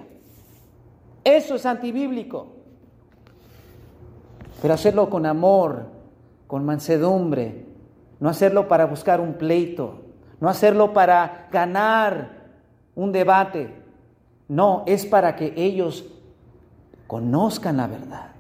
eso 1.26 1.56
es 1.56 1.66
antibíblico. 1.66 2.54
Pero 4.62 4.74
hacerlo 4.74 5.10
con 5.10 5.26
amor, 5.26 5.88
con 6.48 6.64
mansedumbre, 6.64 7.66
no 8.22 8.30
hacerlo 8.30 8.70
para 8.70 8.86
buscar 8.86 9.20
un 9.20 9.34
pleito, 9.34 10.04
no 10.40 10.48
hacerlo 10.48 10.94
para 10.94 11.50
ganar 11.52 12.46
un 12.96 13.12
debate, 13.12 13.76
no, 14.48 14.84
es 14.88 15.06
para 15.06 15.36
que 15.36 15.54
ellos 15.58 16.06
conozcan 17.08 17.76
la 17.76 17.88
verdad 17.88 18.35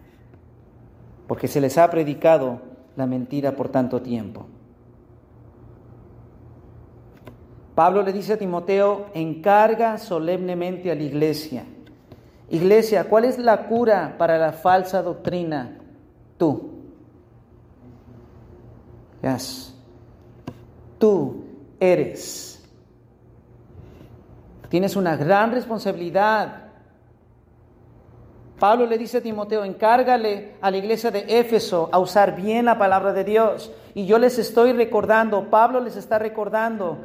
porque 1.27 1.47
se 1.47 1.61
les 1.61 1.77
ha 1.77 1.89
predicado 1.89 2.61
la 2.95 3.05
mentira 3.05 3.55
por 3.55 3.69
tanto 3.69 4.01
tiempo. 4.01 4.47
Pablo 7.75 8.03
le 8.03 8.13
dice 8.13 8.33
a 8.33 8.37
Timoteo, 8.37 9.07
encarga 9.13 9.97
solemnemente 9.97 10.91
a 10.91 10.95
la 10.95 11.03
iglesia. 11.03 11.65
Iglesia, 12.49 13.05
¿cuál 13.09 13.25
es 13.25 13.37
la 13.37 13.67
cura 13.67 14.15
para 14.17 14.37
la 14.37 14.53
falsa 14.53 15.01
doctrina? 15.01 15.77
Tú. 16.37 16.71
Yes. 19.21 19.73
Tú 20.97 21.43
eres. 21.79 22.63
Tienes 24.69 24.95
una 24.95 25.17
gran 25.17 25.51
responsabilidad 25.51 26.64
Pablo 28.59 28.85
le 28.85 28.97
dice 28.97 29.17
a 29.17 29.21
Timoteo, 29.21 29.65
encárgale 29.65 30.53
a 30.61 30.71
la 30.71 30.77
iglesia 30.77 31.11
de 31.11 31.25
Éfeso 31.39 31.89
a 31.91 31.99
usar 31.99 32.35
bien 32.35 32.65
la 32.65 32.77
palabra 32.77 33.11
de 33.11 33.23
Dios. 33.25 33.71
Y 33.93 34.05
yo 34.05 34.17
les 34.17 34.39
estoy 34.39 34.71
recordando, 34.71 35.49
Pablo 35.49 35.81
les 35.81 35.97
está 35.97 36.19
recordando 36.19 36.99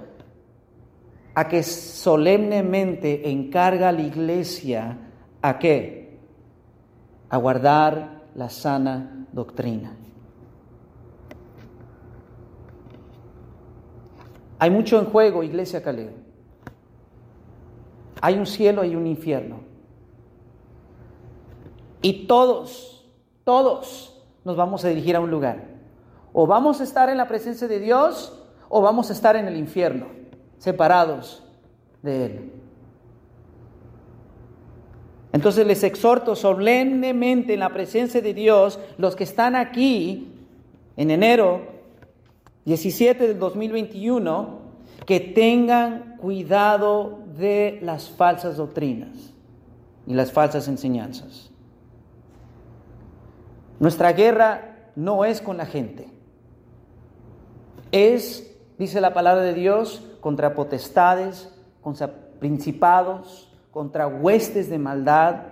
a 1.35 1.49
que 1.49 1.63
solemnemente 1.63 3.31
encarga 3.31 3.89
a 3.89 3.93
la 3.93 4.03
iglesia 4.03 4.99
a 5.43 5.59
qué? 5.59 6.19
A 7.29 7.37
guardar 7.37 8.23
la 8.35 8.49
sana 8.49 9.27
doctrina. 9.33 9.97
Hay 14.59 14.71
mucho 14.71 14.99
en 14.99 15.07
juego, 15.07 15.43
iglesia 15.43 15.83
Caleb. 15.83 16.13
Hay 18.21 18.39
un 18.39 18.47
cielo 18.47 18.85
y 18.85 18.95
un 18.95 19.07
infierno. 19.07 19.70
Y 22.03 22.27
todos, 22.27 23.05
todos 23.45 24.23
nos 24.45 24.57
vamos 24.57 24.85
a 24.85 24.89
dirigir 24.89 25.17
a 25.17 25.21
un 25.21 25.31
lugar. 25.31 25.65
O 26.33 26.47
vamos 26.47 26.81
a 26.81 26.85
estar 26.85 27.09
en 27.09 27.19
la 27.19 27.29
presencia 27.29 27.69
de 27.69 27.81
Dios 27.81 28.33
o 28.69 28.81
vamos 28.81 29.11
a 29.11 29.13
estar 29.13 29.37
en 29.37 29.49
el 29.49 29.57
infierno, 29.57 30.07
separados 30.59 31.43
de 32.03 32.27
Él. 32.27 32.53
Entonces 35.33 35.67
les 35.67 35.83
exhorto 35.85 36.35
solemnemente 36.35 37.55
en 37.55 37.61
la 37.61 37.71
presencia 37.71 38.21
de 38.21 38.35
Dios, 38.35 38.79
los 38.99 39.15
que 39.15 39.25
están 39.25 39.55
aquí 39.55 40.33
en 40.97 41.11
enero 41.11 41.63
17 42.65 43.29
del 43.29 43.39
2021, 43.39 44.61
que 45.07 45.21
tengan 45.21 46.17
cuidado 46.19 47.21
de 47.39 47.79
las 47.83 48.11
falsas 48.11 48.57
doctrinas 48.57 49.35
y 50.07 50.15
las 50.15 50.33
falsas 50.33 50.69
enseñanzas. 50.69 51.50
Nuestra 53.81 54.13
guerra 54.13 54.77
no 54.95 55.25
es 55.25 55.41
con 55.41 55.57
la 55.57 55.67
gente, 55.67 56.09
es 57.91 58.57
dice 58.79 59.01
la 59.01 59.13
palabra 59.13 59.43
de 59.43 59.55
Dios, 59.55 60.03
contra 60.21 60.55
potestades, 60.55 61.53
contra 61.83 62.11
principados, 62.39 63.53
contra 63.71 64.07
huestes 64.07 64.71
de 64.71 64.79
maldad. 64.79 65.43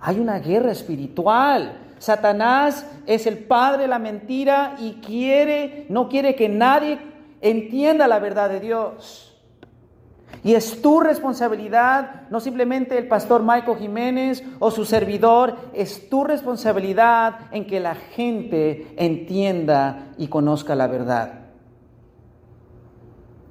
Hay 0.00 0.18
una 0.18 0.38
guerra 0.38 0.72
espiritual. 0.72 1.78
Satanás 1.98 2.86
es 3.06 3.26
el 3.26 3.38
padre 3.38 3.82
de 3.82 3.88
la 3.88 3.98
mentira 3.98 4.76
y 4.78 4.94
quiere, 4.94 5.86
no 5.88 6.08
quiere 6.08 6.34
que 6.34 6.48
nadie 6.48 6.98
entienda 7.40 8.08
la 8.08 8.18
verdad 8.18 8.48
de 8.50 8.60
Dios. 8.60 9.35
Y 10.46 10.54
es 10.54 10.80
tu 10.80 11.00
responsabilidad, 11.00 12.28
no 12.30 12.38
simplemente 12.38 12.96
el 12.96 13.08
pastor 13.08 13.42
Michael 13.42 13.78
Jiménez 13.78 14.44
o 14.60 14.70
su 14.70 14.84
servidor, 14.84 15.56
es 15.74 16.08
tu 16.08 16.22
responsabilidad 16.22 17.48
en 17.50 17.66
que 17.66 17.80
la 17.80 17.96
gente 17.96 18.86
entienda 18.96 20.12
y 20.16 20.28
conozca 20.28 20.76
la 20.76 20.86
verdad. 20.86 21.40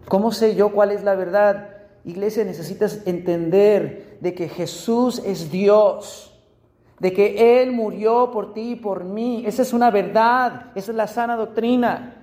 ¿Cómo 0.08 0.31
sé 0.31 0.55
yo 0.55 0.71
cuál 0.71 0.91
es 0.91 1.03
la 1.03 1.15
verdad? 1.15 1.67
Iglesia, 2.05 2.45
necesitas 2.45 3.05
entender 3.05 4.17
de 4.21 4.34
que 4.34 4.47
Jesús 4.47 5.21
es 5.25 5.51
Dios, 5.51 6.41
de 6.99 7.12
que 7.12 7.62
Él 7.62 7.73
murió 7.73 8.31
por 8.31 8.53
ti 8.53 8.71
y 8.71 8.75
por 8.77 9.03
mí. 9.03 9.43
Esa 9.45 9.63
es 9.63 9.73
una 9.73 9.91
verdad, 9.91 10.67
esa 10.75 10.91
es 10.91 10.95
la 10.95 11.08
sana 11.08 11.36
doctrina. 11.36 12.21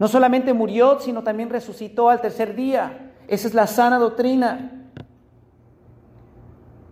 No 0.00 0.08
solamente 0.08 0.52
murió, 0.52 0.98
sino 0.98 1.22
también 1.22 1.48
resucitó 1.48 2.08
al 2.08 2.20
tercer 2.20 2.56
día. 2.56 3.06
Esa 3.30 3.46
es 3.46 3.54
la 3.54 3.68
sana 3.68 4.00
doctrina. 4.00 4.72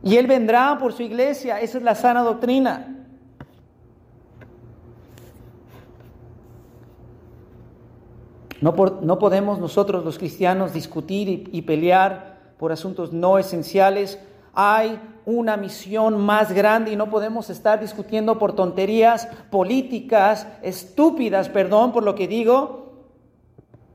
Y 0.05 0.17
Él 0.17 0.29
vendrá 0.29 0.79
por 0.79 0.93
su 0.93 1.03
iglesia. 1.03 1.61
Esa 1.61 1.79
es 1.79 1.85
la 1.85 1.97
sana 1.97 2.23
doctrina. 2.23 2.95
No, 8.61 8.73
no 9.03 9.19
podemos 9.19 9.59
nosotros 9.59 10.05
los 10.05 10.17
cristianos 10.17 10.73
discutir 10.73 11.29
y, 11.29 11.49
y 11.51 11.63
pelear 11.63 12.55
por 12.57 12.71
asuntos 12.71 13.13
no 13.13 13.39
esenciales. 13.39 14.21
Hay 14.55 15.01
una 15.27 15.57
misión 15.57 16.25
más 16.25 16.53
grande 16.53 16.93
y 16.93 16.97
no 16.97 17.11
podemos 17.11 17.51
estar 17.51 17.81
discutiendo 17.81 18.39
por 18.39 18.53
tonterías 18.55 19.27
políticas, 19.51 20.47
estúpidas, 20.63 21.49
perdón 21.49 21.91
por 21.91 22.05
lo 22.05 22.15
que 22.15 22.29
digo, 22.29 22.88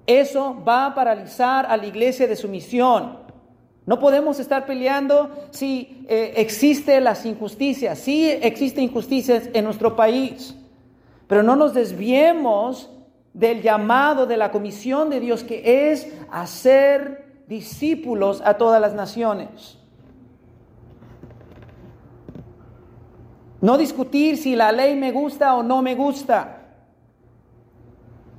eso 0.05 0.61
va 0.67 0.87
a 0.87 0.95
paralizar 0.95 1.65
a 1.65 1.77
la 1.77 1.85
iglesia 1.85 2.27
de 2.27 2.35
su 2.35 2.47
misión. 2.47 3.17
No 3.85 3.99
podemos 3.99 4.39
estar 4.39 4.65
peleando 4.65 5.29
si 5.51 6.05
eh, 6.07 6.33
existe 6.37 6.99
las 7.01 7.25
injusticias. 7.25 7.99
Sí 7.99 8.29
existen 8.29 8.85
injusticias 8.85 9.49
en 9.53 9.65
nuestro 9.65 9.95
país, 9.95 10.55
pero 11.27 11.43
no 11.43 11.55
nos 11.55 11.73
desviemos 11.73 12.89
del 13.33 13.61
llamado 13.61 14.25
de 14.25 14.37
la 14.37 14.51
comisión 14.51 15.09
de 15.09 15.19
Dios 15.19 15.43
que 15.43 15.91
es 15.91 16.07
hacer 16.31 17.43
discípulos 17.47 18.41
a 18.45 18.55
todas 18.55 18.79
las 18.79 18.93
naciones. 18.93 19.77
No 23.59 23.77
discutir 23.77 24.37
si 24.37 24.55
la 24.55 24.71
ley 24.71 24.95
me 24.95 25.11
gusta 25.11 25.55
o 25.55 25.63
no 25.63 25.81
me 25.81 25.95
gusta. 25.95 26.62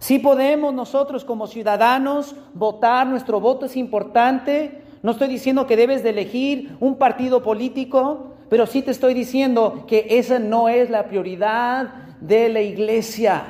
Si 0.05 0.19
podemos 0.19 0.75
nosotros 0.75 1.25
como 1.25 1.47
ciudadanos 1.47 2.37
votar, 2.53 3.07
nuestro 3.07 3.41
voto 3.41 3.65
es 3.65 3.75
importante. 3.75 4.83
No 5.03 5.13
estoy 5.13 5.29
diciendo 5.29 5.67
que 5.67 5.79
debes 5.79 6.03
de 6.03 6.11
elegir 6.11 6.77
un 6.79 6.97
partido 6.97 7.43
político, 7.43 8.35
pero 8.51 8.67
sí 8.67 8.83
te 8.83 8.91
estoy 8.91 9.15
diciendo 9.15 9.87
que 9.87 10.07
esa 10.11 10.39
no 10.39 10.69
es 10.69 10.91
la 10.91 11.09
prioridad 11.09 12.19
de 12.21 12.51
la 12.51 12.61
iglesia. 12.61 13.45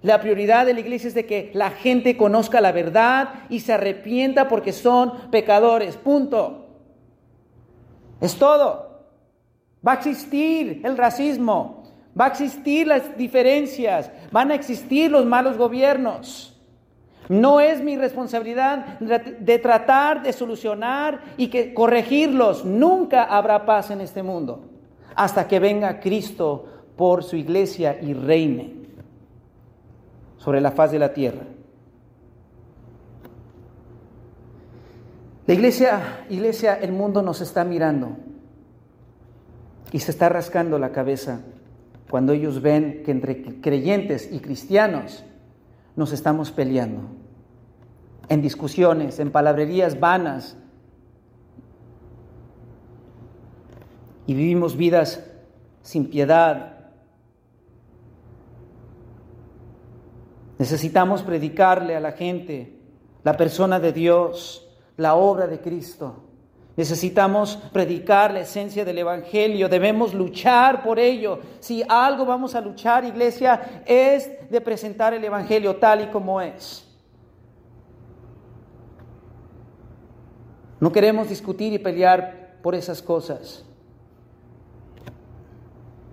La 0.00 0.18
prioridad 0.18 0.64
de 0.64 0.72
la 0.72 0.80
iglesia 0.80 1.08
es 1.08 1.14
de 1.14 1.26
que 1.26 1.50
la 1.52 1.72
gente 1.72 2.16
conozca 2.16 2.62
la 2.62 2.72
verdad 2.72 3.40
y 3.50 3.60
se 3.60 3.74
arrepienta 3.74 4.48
porque 4.48 4.72
son 4.72 5.12
pecadores. 5.30 5.98
Punto. 5.98 6.68
Es 8.18 8.34
todo. 8.36 9.02
Va 9.86 9.92
a 9.92 9.96
existir 9.96 10.80
el 10.84 10.96
racismo, 10.96 11.77
Va 12.18 12.26
a 12.26 12.28
existir 12.28 12.86
las 12.86 13.16
diferencias, 13.16 14.10
van 14.32 14.50
a 14.50 14.54
existir 14.54 15.10
los 15.10 15.24
malos 15.24 15.56
gobiernos. 15.56 16.54
No 17.28 17.60
es 17.60 17.82
mi 17.82 17.96
responsabilidad 17.96 18.98
de 18.98 19.58
tratar 19.58 20.22
de 20.22 20.32
solucionar 20.32 21.20
y 21.36 21.48
que 21.48 21.74
corregirlos. 21.74 22.64
Nunca 22.64 23.24
habrá 23.24 23.66
paz 23.66 23.90
en 23.90 24.00
este 24.00 24.22
mundo 24.22 24.64
hasta 25.14 25.46
que 25.46 25.58
venga 25.58 26.00
Cristo 26.00 26.64
por 26.96 27.22
su 27.22 27.36
iglesia 27.36 27.98
y 28.00 28.14
reine 28.14 28.74
sobre 30.38 30.60
la 30.60 30.70
faz 30.70 30.90
de 30.90 30.98
la 30.98 31.12
tierra. 31.12 31.42
La 35.46 35.54
iglesia, 35.54 36.24
iglesia, 36.28 36.74
el 36.74 36.92
mundo 36.92 37.22
nos 37.22 37.40
está 37.40 37.64
mirando 37.64 38.16
y 39.92 39.98
se 39.98 40.10
está 40.10 40.28
rascando 40.28 40.78
la 40.78 40.92
cabeza 40.92 41.40
cuando 42.10 42.32
ellos 42.32 42.62
ven 42.62 43.02
que 43.04 43.10
entre 43.10 43.60
creyentes 43.60 44.30
y 44.32 44.40
cristianos 44.40 45.24
nos 45.96 46.12
estamos 46.12 46.50
peleando, 46.50 47.02
en 48.28 48.40
discusiones, 48.40 49.18
en 49.18 49.30
palabrerías 49.30 49.98
vanas, 49.98 50.56
y 54.26 54.34
vivimos 54.34 54.76
vidas 54.76 55.24
sin 55.80 56.10
piedad. 56.10 56.90
Necesitamos 60.58 61.22
predicarle 61.22 61.96
a 61.96 62.00
la 62.00 62.12
gente 62.12 62.78
la 63.24 63.38
persona 63.38 63.80
de 63.80 63.92
Dios, 63.94 64.68
la 64.98 65.14
obra 65.14 65.46
de 65.46 65.60
Cristo. 65.60 66.27
Necesitamos 66.78 67.56
predicar 67.72 68.32
la 68.32 68.38
esencia 68.38 68.84
del 68.84 68.98
Evangelio, 68.98 69.68
debemos 69.68 70.14
luchar 70.14 70.84
por 70.84 71.00
ello. 71.00 71.40
Si 71.58 71.82
algo 71.88 72.24
vamos 72.24 72.54
a 72.54 72.60
luchar, 72.60 73.04
iglesia, 73.04 73.82
es 73.84 74.48
de 74.48 74.60
presentar 74.60 75.12
el 75.12 75.24
Evangelio 75.24 75.74
tal 75.74 76.02
y 76.02 76.06
como 76.06 76.40
es. 76.40 76.86
No 80.78 80.92
queremos 80.92 81.28
discutir 81.28 81.72
y 81.72 81.80
pelear 81.80 82.60
por 82.62 82.76
esas 82.76 83.02
cosas. 83.02 83.64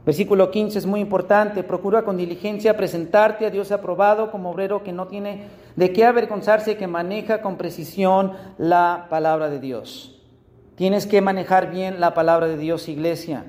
Versículo 0.04 0.50
15 0.50 0.80
es 0.80 0.88
muy 0.88 1.00
importante. 1.00 1.62
Procura 1.62 2.02
con 2.02 2.18
diligencia 2.18 2.76
presentarte 2.76 3.46
a 3.46 3.52
Dios 3.52 3.72
aprobado 3.72 4.32
como 4.32 4.50
obrero 4.50 4.84
que 4.84 4.94
no 4.94 5.06
tiene 5.06 5.44
de 5.76 5.94
qué 5.94 6.06
avergonzarse 6.06 6.72
y 6.72 6.76
que 6.76 6.88
maneja 6.88 7.44
con 7.44 7.56
precisión 7.56 8.32
la 8.58 9.06
palabra 9.12 9.52
de 9.52 9.60
Dios. 9.60 10.15
Tienes 10.76 11.08
que 11.08 11.22
manejar 11.22 11.72
bien 11.72 12.02
la 12.02 12.14
palabra 12.14 12.48
de 12.48 12.58
Dios, 12.58 12.90
iglesia. 12.90 13.46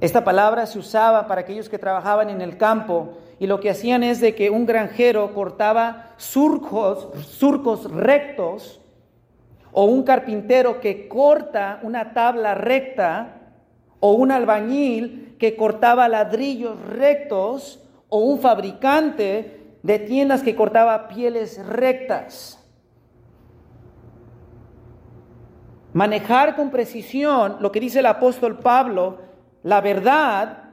Esta 0.00 0.22
palabra 0.22 0.66
se 0.66 0.78
usaba 0.78 1.26
para 1.26 1.40
aquellos 1.40 1.68
que 1.68 1.78
trabajaban 1.78 2.30
en 2.30 2.40
el 2.40 2.56
campo 2.56 3.18
y 3.40 3.46
lo 3.46 3.58
que 3.58 3.70
hacían 3.70 4.04
es 4.04 4.20
de 4.20 4.34
que 4.34 4.50
un 4.50 4.66
granjero 4.66 5.34
cortaba 5.34 6.14
surcos, 6.18 7.08
surcos 7.26 7.90
rectos 7.90 8.80
o 9.72 9.86
un 9.86 10.04
carpintero 10.04 10.80
que 10.80 11.08
corta 11.08 11.80
una 11.82 12.12
tabla 12.12 12.54
recta 12.54 13.40
o 13.98 14.12
un 14.12 14.30
albañil 14.30 15.36
que 15.38 15.56
cortaba 15.56 16.08
ladrillos 16.08 16.78
rectos 16.86 17.82
o 18.08 18.18
un 18.18 18.38
fabricante 18.38 19.78
de 19.82 19.98
tiendas 19.98 20.42
que 20.42 20.54
cortaba 20.54 21.08
pieles 21.08 21.64
rectas. 21.66 22.63
Manejar 25.94 26.56
con 26.56 26.70
precisión 26.70 27.58
lo 27.60 27.70
que 27.70 27.78
dice 27.78 28.00
el 28.00 28.06
apóstol 28.06 28.58
Pablo, 28.58 29.18
la 29.62 29.80
verdad, 29.80 30.64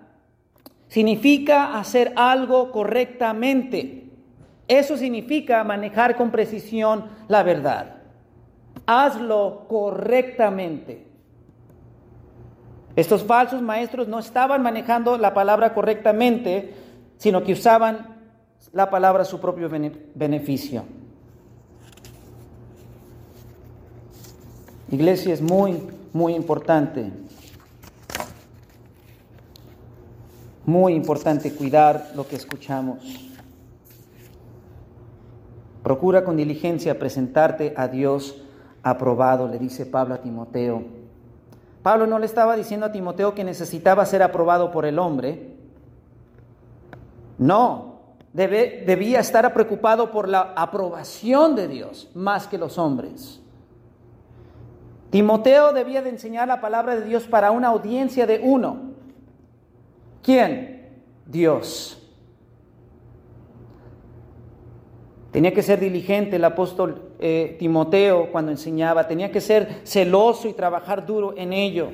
significa 0.87 1.77
hacer 1.77 2.11
algo 2.15 2.71
correctamente. 2.71 4.09
Eso 4.67 4.97
significa 4.97 5.63
manejar 5.63 6.15
con 6.17 6.31
precisión 6.31 7.05
la 7.27 7.43
verdad. 7.43 7.97
Hazlo 8.87 9.65
correctamente. 9.69 11.05
Estos 12.95 13.23
falsos 13.23 13.61
maestros 13.61 14.07
no 14.07 14.17
estaban 14.17 14.63
manejando 14.63 15.19
la 15.19 15.35
palabra 15.35 15.75
correctamente, 15.75 16.73
sino 17.17 17.43
que 17.43 17.53
usaban 17.53 18.17
la 18.73 18.89
palabra 18.89 19.21
a 19.21 19.25
su 19.25 19.39
propio 19.39 19.69
beneficio. 20.15 20.83
Iglesia 24.91 25.33
es 25.33 25.41
muy, 25.41 25.87
muy 26.13 26.35
importante. 26.35 27.11
Muy 30.65 30.93
importante 30.93 31.53
cuidar 31.53 32.11
lo 32.15 32.27
que 32.27 32.35
escuchamos. 32.35 32.99
Procura 35.83 36.23
con 36.23 36.37
diligencia 36.37 36.99
presentarte 36.99 37.73
a 37.75 37.87
Dios 37.87 38.43
aprobado, 38.83 39.47
le 39.47 39.57
dice 39.57 39.85
Pablo 39.85 40.13
a 40.15 40.21
Timoteo. 40.21 40.83
Pablo 41.81 42.05
no 42.05 42.19
le 42.19 42.27
estaba 42.27 42.55
diciendo 42.55 42.85
a 42.85 42.91
Timoteo 42.91 43.33
que 43.33 43.43
necesitaba 43.43 44.05
ser 44.05 44.21
aprobado 44.21 44.71
por 44.71 44.85
el 44.85 44.99
hombre. 44.99 45.55
No, 47.39 48.01
debe- 48.33 48.83
debía 48.85 49.19
estar 49.19 49.51
preocupado 49.51 50.11
por 50.11 50.27
la 50.29 50.53
aprobación 50.55 51.55
de 51.55 51.67
Dios 51.67 52.11
más 52.13 52.45
que 52.45 52.59
los 52.59 52.77
hombres. 52.77 53.39
Timoteo 55.11 55.73
debía 55.73 56.01
de 56.01 56.09
enseñar 56.09 56.47
la 56.47 56.61
palabra 56.61 56.95
de 56.95 57.05
Dios 57.05 57.23
para 57.23 57.51
una 57.51 57.67
audiencia 57.67 58.25
de 58.25 58.39
uno. 58.41 58.93
¿Quién? 60.23 60.89
Dios. 61.25 61.97
Tenía 65.31 65.53
que 65.53 65.63
ser 65.63 65.79
diligente 65.79 66.37
el 66.37 66.45
apóstol 66.45 67.11
eh, 67.19 67.55
Timoteo 67.59 68.31
cuando 68.31 68.51
enseñaba, 68.51 69.07
tenía 69.07 69.31
que 69.31 69.41
ser 69.41 69.81
celoso 69.83 70.47
y 70.47 70.53
trabajar 70.53 71.05
duro 71.05 71.33
en 71.37 71.53
ello. 71.53 71.91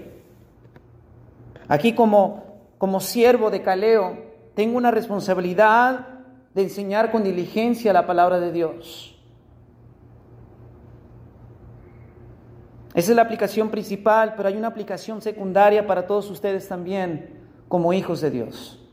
Aquí 1.68 1.94
como, 1.94 2.62
como 2.78 3.00
siervo 3.00 3.50
de 3.50 3.62
Caleo, 3.62 4.18
tengo 4.54 4.78
una 4.78 4.92
responsabilidad 4.92 6.08
de 6.54 6.64
enseñar 6.64 7.12
con 7.12 7.24
diligencia 7.24 7.94
la 7.94 8.08
palabra 8.08 8.40
de 8.40 8.52
Dios. 8.52 9.17
Esa 12.98 13.12
es 13.12 13.16
la 13.16 13.22
aplicación 13.22 13.70
principal, 13.70 14.34
pero 14.36 14.50
hay 14.50 14.58
una 14.58 14.70
aplicación 14.70 15.22
secundaria 15.22 15.86
para 15.86 16.08
todos 16.08 16.32
ustedes 16.32 16.68
también 16.68 17.30
como 17.68 17.94
hijos 17.94 18.22
de 18.22 18.32
Dios. 18.32 18.84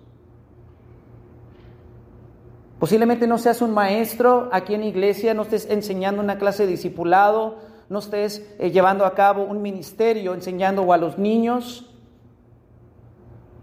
Posiblemente 2.79 3.27
no 3.27 3.39
seas 3.39 3.63
un 3.63 3.73
maestro 3.73 4.51
aquí 4.53 4.75
en 4.75 4.83
iglesia, 4.83 5.33
no 5.33 5.41
estés 5.41 5.71
enseñando 5.71 6.21
una 6.21 6.37
clase 6.37 6.65
de 6.65 6.73
discipulado, 6.73 7.61
no 7.89 8.01
estés 8.01 8.47
eh, 8.59 8.71
llevando 8.71 9.07
a 9.07 9.15
cabo 9.15 9.43
un 9.43 9.63
ministerio 9.63 10.35
enseñando 10.35 10.93
a 10.93 10.99
los 10.99 11.17
niños. 11.17 11.91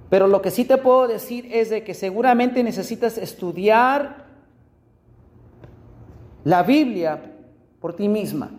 Pero 0.10 0.26
lo 0.26 0.42
que 0.42 0.50
sí 0.50 0.66
te 0.66 0.78
puedo 0.80 1.08
decir 1.08 1.50
es 1.52 1.70
de 1.70 1.84
que 1.84 1.94
seguramente 1.94 2.64
necesitas 2.64 3.20
estudiar 3.20 4.26
la 6.46 6.64
Biblia 6.64 7.32
por 7.80 7.96
ti 7.96 8.10
misma 8.10 8.50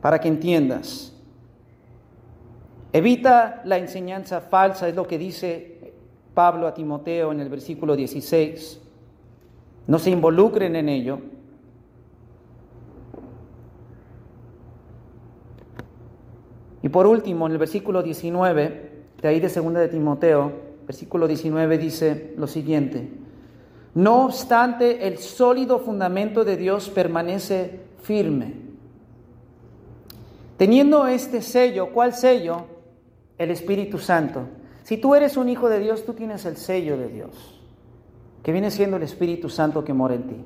para 0.00 0.20
que 0.20 0.28
entiendas. 0.28 1.12
Evita 2.92 3.60
la 3.64 3.78
enseñanza 3.78 4.40
falsa, 4.40 4.88
es 4.88 4.94
lo 4.94 5.06
que 5.06 5.18
dice 5.18 5.92
Pablo 6.32 6.66
a 6.66 6.74
Timoteo 6.74 7.32
en 7.32 7.40
el 7.40 7.48
versículo 7.48 7.96
16. 7.96 8.80
No 9.86 9.98
se 9.98 10.10
involucren 10.10 10.76
en 10.76 10.88
ello. 10.88 11.18
Y 16.82 16.88
por 16.88 17.06
último, 17.06 17.46
en 17.46 17.52
el 17.52 17.58
versículo 17.58 18.02
19, 18.02 18.90
de 19.20 19.28
ahí 19.28 19.40
de 19.40 19.48
segunda 19.48 19.80
de 19.80 19.88
Timoteo, 19.88 20.52
versículo 20.86 21.26
19 21.26 21.78
dice 21.78 22.34
lo 22.36 22.46
siguiente: 22.46 23.10
No 23.94 24.26
obstante, 24.26 25.06
el 25.08 25.18
sólido 25.18 25.80
fundamento 25.80 26.44
de 26.44 26.56
Dios 26.56 26.88
permanece 26.88 27.80
firme. 28.02 28.65
Teniendo 30.56 31.06
este 31.06 31.42
sello, 31.42 31.92
¿cuál 31.92 32.14
sello? 32.14 32.64
El 33.36 33.50
Espíritu 33.50 33.98
Santo. 33.98 34.42
Si 34.82 34.96
tú 34.96 35.14
eres 35.14 35.36
un 35.36 35.48
hijo 35.48 35.68
de 35.68 35.80
Dios, 35.80 36.04
tú 36.04 36.14
tienes 36.14 36.44
el 36.46 36.56
sello 36.56 36.96
de 36.96 37.08
Dios, 37.08 37.60
que 38.42 38.52
viene 38.52 38.70
siendo 38.70 38.96
el 38.96 39.02
Espíritu 39.02 39.48
Santo 39.48 39.84
que 39.84 39.92
mora 39.92 40.14
en 40.14 40.28
ti. 40.28 40.36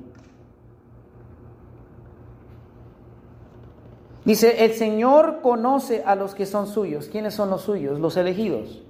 Dice, 4.25 4.65
el 4.65 4.73
Señor 4.73 5.41
conoce 5.41 6.03
a 6.05 6.15
los 6.15 6.35
que 6.35 6.45
son 6.45 6.67
suyos. 6.67 7.07
¿Quiénes 7.07 7.33
son 7.33 7.49
los 7.49 7.61
suyos? 7.61 7.99
Los 7.99 8.17
elegidos. 8.17 8.83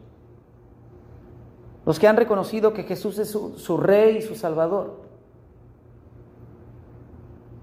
Los 1.85 1.99
que 1.99 2.07
han 2.07 2.17
reconocido 2.17 2.73
que 2.73 2.83
Jesús 2.83 3.17
es 3.17 3.29
su, 3.29 3.57
su 3.57 3.77
Rey 3.77 4.17
y 4.17 4.21
su 4.21 4.35
Salvador. 4.35 5.01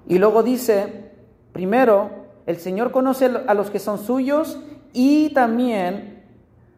Y 0.06 0.18
luego 0.18 0.42
dice, 0.42 1.12
primero, 1.52 2.17
el 2.48 2.56
Señor 2.56 2.92
conoce 2.92 3.26
a 3.26 3.52
los 3.52 3.68
que 3.68 3.78
son 3.78 3.98
suyos 3.98 4.58
y 4.94 5.28
también 5.34 6.24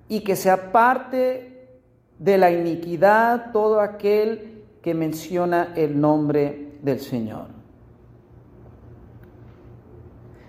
y 0.09 0.25
que 0.25 0.35
se 0.35 0.51
aparte 0.51 1.79
de 2.19 2.39
la 2.39 2.51
iniquidad 2.51 3.53
todo 3.53 3.81
aquel 3.81 4.65
que 4.83 4.95
menciona 4.95 5.73
el 5.77 6.01
nombre 6.01 6.73
del 6.83 6.99
Señor. 6.99 7.47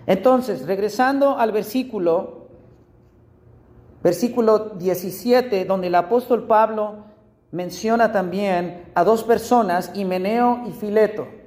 Entonces, 0.06 0.66
regresando 0.66 1.38
al 1.38 1.52
versículo, 1.52 2.48
versículo 4.02 4.70
17, 4.70 5.64
donde 5.66 5.86
el 5.86 5.94
apóstol 5.94 6.48
Pablo 6.48 7.04
menciona 7.52 8.10
también 8.10 8.90
a 8.96 9.04
dos 9.04 9.22
personas, 9.22 9.92
Himeneo 9.94 10.64
y 10.66 10.72
Fileto. 10.72 11.41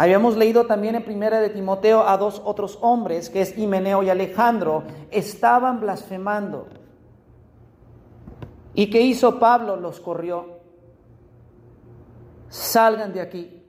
Habíamos 0.00 0.36
leído 0.36 0.64
también 0.64 0.94
en 0.94 1.04
primera 1.04 1.40
de 1.40 1.50
Timoteo 1.50 2.06
a 2.06 2.16
dos 2.16 2.40
otros 2.44 2.78
hombres, 2.82 3.28
que 3.28 3.40
es 3.40 3.58
Himeneo 3.58 4.04
y 4.04 4.10
Alejandro, 4.10 4.84
estaban 5.10 5.80
blasfemando. 5.80 6.68
¿Y 8.74 8.90
qué 8.90 9.00
hizo 9.00 9.40
Pablo? 9.40 9.74
Los 9.74 9.98
corrió. 9.98 10.60
Salgan 12.48 13.12
de 13.12 13.20
aquí. 13.20 13.60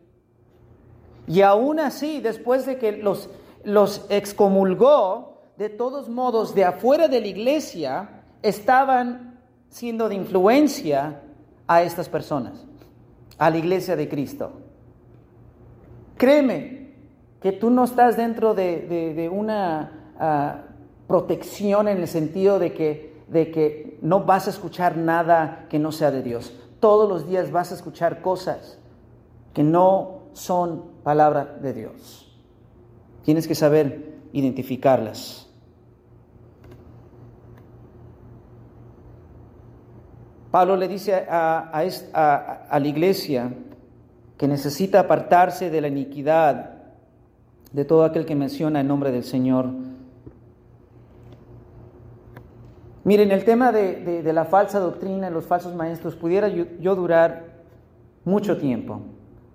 Y 1.25 1.41
aún 1.41 1.79
así, 1.79 2.21
después 2.21 2.67
de 2.67 2.77
que 2.77 2.91
los, 2.91 3.27
los 3.63 4.05
excomulgó, 4.09 5.41
de 5.57 5.69
todos 5.69 6.09
modos, 6.09 6.53
de 6.53 6.63
afuera 6.63 7.07
de 7.07 7.21
la 7.21 7.27
iglesia, 7.27 8.21
estaban 8.43 9.39
siendo 9.69 10.07
de 10.07 10.13
influencia 10.13 11.23
a 11.65 11.81
estas 11.81 12.07
personas, 12.07 12.67
a 13.39 13.49
la 13.49 13.57
iglesia 13.57 13.95
de 13.95 14.07
Cristo. 14.07 14.68
Créeme 16.19 16.95
que 17.41 17.53
tú 17.53 17.69
no 17.69 17.85
estás 17.85 18.17
dentro 18.17 18.53
de, 18.53 19.31
una 19.31 20.11
uh, 20.19 21.07
protección 21.07 21.87
en 21.87 21.99
el 21.99 22.09
sentido 22.09 22.59
de 22.59 22.73
que, 22.73 23.23
de 23.29 23.51
que 23.51 23.97
no 24.01 24.25
vas 24.25 24.47
a 24.47 24.49
escuchar 24.49 24.97
nada 24.97 25.65
que 25.69 25.79
no 25.79 25.93
sea 25.93 26.11
de 26.11 26.21
Dios. 26.21 26.53
Todos 26.81 27.07
los 27.07 27.25
días 27.25 27.53
vas 27.53 27.71
a 27.71 27.75
escuchar 27.75 28.21
cosas 28.21 28.79
que 29.53 29.63
no 29.63 30.23
son 30.33 30.91
palabra 31.03 31.57
de 31.61 31.71
Dios. 31.71 32.37
Tienes 33.23 33.47
que 33.47 33.55
saber 33.55 34.19
identificarlas. 34.33 35.47
Pablo 40.51 40.75
le 40.75 40.89
dice 40.89 41.15
a, 41.15 41.71
a, 41.71 42.65
a, 42.69 42.79
la 42.81 42.87
iglesia 42.89 43.53
que 44.39 44.47
necesita 44.47 45.01
apartarse 45.01 45.69
de 45.69 45.81
la 45.81 45.89
iniquidad 45.89 46.69
de 47.73 47.83
todo 47.83 48.05
aquel 48.05 48.25
que 48.25 48.35
menciona 48.35 48.79
el 48.79 48.87
nombre 48.87 49.11
del 49.11 49.25
Señor. 49.25 49.65
Miren, 53.03 53.31
el 53.31 53.43
tema 53.43 53.73
de, 53.73 54.23
de, 54.23 54.33
la 54.33 54.45
falsa 54.45 54.79
doctrina, 54.79 55.29
los 55.29 55.45
falsos 55.45 55.75
maestros, 55.75 56.15
pudiera 56.15 56.47
yo, 56.47 56.95
durar 56.95 57.47
mucho 58.23 58.57
tiempo. 58.57 59.01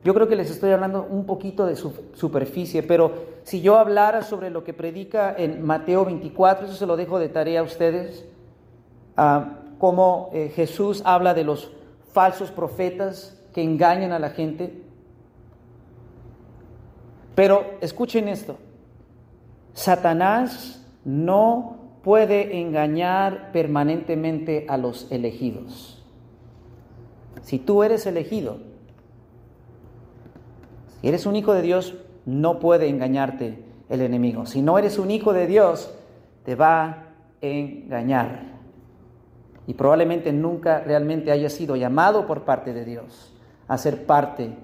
Yo 0.04 0.12
creo 0.12 0.28
que 0.28 0.36
les 0.36 0.50
estoy 0.50 0.72
hablando 0.72 1.06
un 1.08 1.24
poquito 1.24 1.64
de 1.64 1.76
su 1.76 1.94
superficie, 2.12 2.82
pero 2.82 3.14
si 3.42 3.62
yo 3.62 3.78
hablara 3.78 4.20
sobre 4.20 4.50
lo 4.50 4.64
que 4.64 4.74
predica 4.74 5.34
en 5.34 5.64
Mateo 5.64 6.04
24, 6.04 6.66
eso 6.66 6.74
se 6.74 6.84
lo 6.84 6.96
dejo 6.96 7.18
de 7.18 7.30
tarea 7.30 7.60
a 7.60 7.62
ustedes, 7.62 8.26
uh, 9.16 9.78
cómo 9.78 10.28
eh, 10.34 10.52
Jesús 10.54 11.00
habla 11.06 11.32
de 11.32 11.44
los 11.44 11.72
falsos 12.12 12.50
profetas 12.50 13.40
que 13.54 13.62
engañan 13.62 14.12
a 14.12 14.18
la 14.18 14.30
gente. 14.30 14.82
Pero 17.34 17.64
escuchen 17.80 18.28
esto, 18.28 18.58
Satanás 19.72 20.84
no 21.04 21.76
puede 22.02 22.60
engañar 22.60 23.52
permanentemente 23.52 24.66
a 24.68 24.76
los 24.76 25.10
elegidos. 25.10 26.04
Si 27.42 27.58
tú 27.58 27.82
eres 27.82 28.06
elegido, 28.06 28.58
si 31.00 31.08
eres 31.08 31.26
un 31.26 31.36
hijo 31.36 31.54
de 31.54 31.62
Dios, 31.62 31.94
no 32.26 32.58
puede 32.58 32.88
engañarte 32.88 33.62
el 33.88 34.00
enemigo. 34.00 34.46
Si 34.46 34.62
no 34.62 34.78
eres 34.78 34.98
un 34.98 35.10
hijo 35.10 35.32
de 35.32 35.46
Dios, 35.46 35.92
te 36.44 36.54
va 36.54 36.82
a 36.82 37.04
engañar. 37.40 38.54
Y 39.66 39.74
probablemente 39.74 40.32
nunca 40.32 40.80
realmente 40.80 41.30
haya 41.30 41.50
sido 41.50 41.76
llamado 41.76 42.26
por 42.26 42.42
parte 42.44 42.72
de 42.72 42.84
Dios 42.84 43.33
a 43.68 43.78
ser 43.78 44.06
parte 44.06 44.56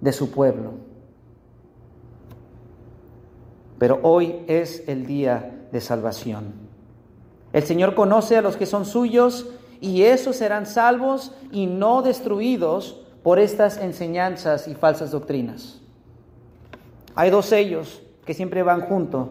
de 0.00 0.12
su 0.12 0.30
pueblo. 0.30 0.72
Pero 3.78 4.00
hoy 4.02 4.44
es 4.46 4.84
el 4.88 5.06
día 5.06 5.66
de 5.72 5.80
salvación. 5.80 6.52
El 7.52 7.62
Señor 7.62 7.94
conoce 7.94 8.36
a 8.36 8.42
los 8.42 8.56
que 8.56 8.66
son 8.66 8.84
suyos 8.84 9.48
y 9.80 10.02
esos 10.02 10.36
serán 10.36 10.66
salvos 10.66 11.32
y 11.52 11.66
no 11.66 12.02
destruidos 12.02 13.00
por 13.22 13.38
estas 13.38 13.78
enseñanzas 13.78 14.68
y 14.68 14.74
falsas 14.74 15.10
doctrinas. 15.10 15.80
Hay 17.14 17.30
dos 17.30 17.46
sellos 17.46 18.02
que 18.24 18.34
siempre 18.34 18.62
van 18.62 18.82
juntos, 18.82 19.28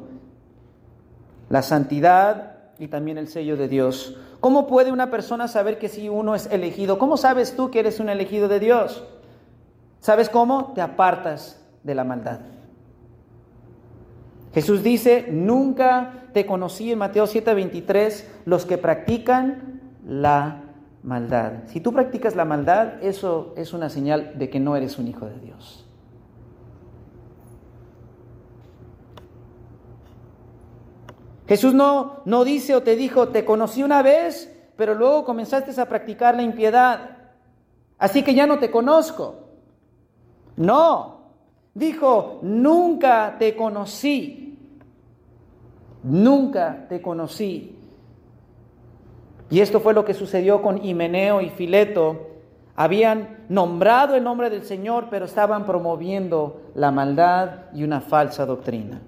la 1.50 1.62
santidad 1.62 2.58
y 2.80 2.88
también 2.88 3.18
el 3.18 3.28
sello 3.28 3.58
de 3.58 3.68
Dios. 3.68 4.18
¿Cómo 4.40 4.68
puede 4.68 4.92
una 4.92 5.10
persona 5.10 5.48
saber 5.48 5.80
que 5.80 5.90
si 5.90 6.10
uno 6.10 6.36
es 6.36 6.48
elegido? 6.52 7.00
¿Cómo 7.00 7.18
sabes 7.18 7.56
tú 7.56 7.72
que 7.72 7.80
eres 7.80 8.00
un 8.00 8.10
elegido 8.10 8.48
de 8.48 8.60
Dios? 8.60 9.04
¿Sabes 10.00 10.30
cómo? 10.30 10.74
Te 10.74 10.82
apartas 10.82 11.64
de 11.84 11.96
la 11.96 12.04
maldad. 12.04 12.40
Jesús 14.54 14.84
dice, 14.84 15.28
nunca 15.30 16.26
te 16.34 16.46
conocí 16.46 16.92
en 16.92 17.00
Mateo 17.00 17.26
7:23 17.26 18.26
los 18.46 18.66
que 18.66 18.78
practican 18.78 19.82
la 20.06 20.64
maldad. 21.04 21.54
Si 21.68 21.80
tú 21.80 21.94
practicas 21.94 22.36
la 22.36 22.46
maldad, 22.46 23.04
eso 23.04 23.54
es 23.58 23.74
una 23.74 23.90
señal 23.90 24.34
de 24.38 24.50
que 24.50 24.60
no 24.60 24.76
eres 24.76 24.98
un 25.00 25.08
hijo 25.08 25.26
de 25.26 25.40
Dios. 25.40 25.87
Jesús 31.48 31.74
no, 31.74 32.22
no 32.26 32.44
dice 32.44 32.76
o 32.76 32.84
te 32.84 32.96
dijo, 32.96 33.30
te 33.30 33.46
conocí 33.46 33.82
una 33.82 34.02
vez, 34.02 34.54
pero 34.76 34.94
luego 34.94 35.24
comenzaste 35.24 35.80
a 35.80 35.88
practicar 35.88 36.36
la 36.36 36.44
impiedad. 36.44 37.18
Así 37.98 38.22
que 38.22 38.34
ya 38.34 38.46
no 38.46 38.60
te 38.60 38.70
conozco. 38.70 39.36
No, 40.58 41.22
dijo, 41.74 42.40
nunca 42.42 43.36
te 43.40 43.56
conocí. 43.56 44.60
Nunca 46.04 46.86
te 46.90 47.02
conocí. 47.02 47.78
Y 49.50 49.62
esto 49.62 49.80
fue 49.80 49.94
lo 49.94 50.04
que 50.04 50.14
sucedió 50.14 50.62
con 50.62 50.84
Himeneo 50.84 51.42
y 51.42 51.50
Fileto. 51.50 52.28
Habían 52.76 53.46
nombrado 53.50 54.16
el 54.16 54.24
nombre 54.24 54.50
del 54.50 54.64
Señor, 54.64 55.08
pero 55.10 55.26
estaban 55.26 55.66
promoviendo 55.66 56.62
la 56.76 56.92
maldad 56.92 57.72
y 57.74 57.84
una 57.84 58.02
falsa 58.02 58.46
doctrina. 58.46 59.02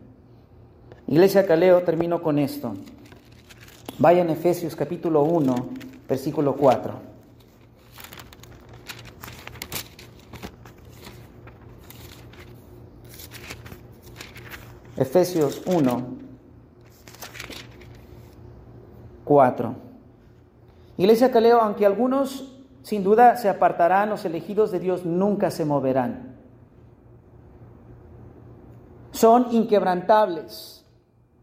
Iglesia 1.12 1.48
Caleo, 1.48 1.82
termino 1.82 2.22
con 2.22 2.38
esto. 2.38 2.76
Vaya 3.98 4.22
en 4.22 4.30
Efesios 4.30 4.76
capítulo 4.76 5.24
1, 5.24 5.56
versículo 6.08 6.56
4. 6.56 6.94
Efesios 14.98 15.64
1, 15.66 16.08
4. 19.24 19.76
Iglesia 20.98 21.32
Caleo, 21.32 21.60
aunque 21.60 21.88
algunos 21.88 22.56
sin 22.84 23.04
duda 23.04 23.36
se 23.36 23.50
apartarán, 23.50 24.12
los 24.12 24.26
elegidos 24.26 24.70
de 24.70 24.80
Dios 24.80 25.06
nunca 25.06 25.50
se 25.50 25.66
moverán. 25.66 26.36
Son 29.12 29.48
inquebrantables 29.50 30.79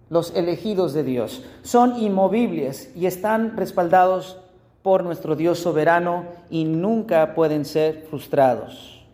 los 0.09 0.35
elegidos 0.35 0.95
de 0.95 1.03
Dios. 1.03 1.45
Son 1.63 1.99
inmovibles 2.01 2.91
y 2.95 3.07
están 3.07 3.57
respaldados 3.57 4.39
por 4.83 5.03
nuestro 5.03 5.35
Dios 5.35 5.59
soberano 5.59 6.27
y 6.49 6.65
nunca 6.65 7.35
pueden 7.35 7.65
ser 7.65 8.07
frustrados. 8.09 9.05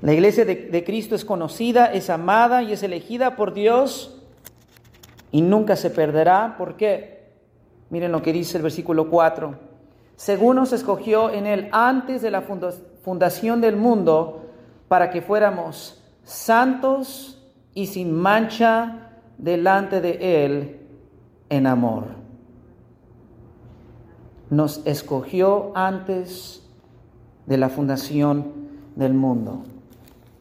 La 0.00 0.12
iglesia 0.12 0.44
de, 0.44 0.84
Cristo 0.84 1.14
es 1.14 1.24
conocida, 1.24 1.86
es 1.86 2.08
amada 2.08 2.62
y 2.62 2.72
es 2.72 2.82
elegida 2.82 3.36
por 3.36 3.52
Dios 3.52 4.16
y 5.30 5.42
nunca 5.42 5.76
se 5.76 5.90
perderá. 5.90 6.54
¿Por 6.56 6.76
qué? 6.76 7.32
Miren 7.90 8.12
lo 8.12 8.22
que 8.22 8.32
dice 8.32 8.56
el 8.56 8.62
versículo 8.62 9.10
4. 9.10 9.56
Según 10.16 10.56
nos 10.56 10.72
escogió 10.72 11.30
en 11.30 11.46
él 11.46 11.68
antes 11.72 12.22
de 12.22 12.30
la 12.30 12.42
fundación 13.02 13.60
del 13.60 13.76
mundo 13.76 14.46
para 14.88 15.10
que 15.10 15.20
fuéramos 15.20 16.00
santos 16.22 17.39
y 17.74 17.86
sin 17.86 18.12
mancha 18.12 19.10
delante 19.38 20.00
de 20.00 20.44
Él 20.44 20.80
en 21.48 21.66
amor. 21.66 22.04
Nos 24.50 24.84
escogió 24.86 25.72
antes 25.74 26.68
de 27.46 27.56
la 27.56 27.68
fundación 27.68 28.52
del 28.96 29.14
mundo. 29.14 29.62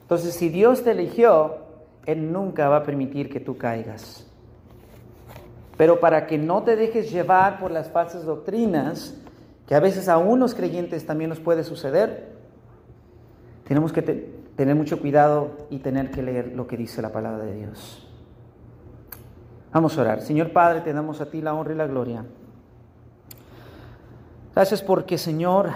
Entonces, 0.02 0.34
si 0.34 0.50
Dios 0.50 0.84
te 0.84 0.92
eligió, 0.92 1.58
Él 2.06 2.32
nunca 2.32 2.70
va 2.70 2.78
a 2.78 2.84
permitir 2.84 3.30
que 3.30 3.40
tú 3.40 3.58
caigas. 3.58 4.26
Pero 5.78 6.00
para 6.00 6.28
que 6.28 6.38
no 6.38 6.64
te 6.64 6.76
dejes 6.76 7.12
llevar 7.12 7.60
por 7.60 7.72
las 7.72 7.90
falsas 7.90 8.26
doctrinas, 8.26 9.16
que 9.68 9.76
a 9.76 9.80
veces 9.80 10.10
a 10.10 10.18
unos 10.18 10.56
creyentes 10.56 11.06
también 11.06 11.30
nos 11.30 11.40
puede 11.40 11.64
suceder, 11.64 12.30
tenemos 13.66 13.94
que 13.94 14.39
tener 14.60 14.76
mucho 14.76 15.00
cuidado 15.00 15.52
y 15.70 15.78
tener 15.78 16.12
que 16.12 16.22
leer 16.22 16.52
lo 16.54 16.68
que 16.68 16.76
dice 16.76 17.02
la 17.02 17.14
palabra 17.14 17.46
de 17.46 17.56
Dios. 17.56 18.06
Vamos 19.72 19.98
a 19.98 20.02
orar. 20.02 20.20
Señor 20.20 20.52
Padre, 20.52 20.82
te 20.82 20.92
damos 20.92 21.22
a 21.22 21.30
ti 21.30 21.42
la 21.42 21.54
honra 21.54 21.72
y 21.72 21.78
la 21.78 21.88
gloria. 21.88 22.26
Gracias 24.54 24.82
porque, 24.82 25.18
Señor, 25.18 25.70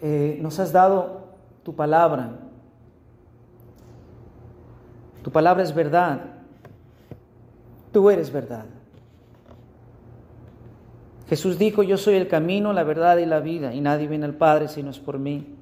eh, 0.00 0.38
nos 0.40 0.60
has 0.60 0.70
dado 0.70 1.34
tu 1.64 1.74
palabra. 1.74 2.30
Tu 5.24 5.32
palabra 5.32 5.64
es 5.64 5.74
verdad. 5.74 6.20
Tú 7.90 8.08
eres 8.08 8.32
verdad. 8.32 8.66
Jesús 11.28 11.58
dijo, 11.58 11.82
yo 11.82 11.96
soy 11.96 12.14
el 12.14 12.28
camino, 12.28 12.72
la 12.72 12.84
verdad 12.84 13.16
y 13.16 13.26
la 13.26 13.40
vida, 13.40 13.74
y 13.74 13.80
nadie 13.80 14.06
viene 14.06 14.26
al 14.26 14.34
Padre 14.34 14.68
si 14.68 14.84
no 14.84 14.90
es 14.90 15.00
por 15.00 15.18
mí. 15.18 15.57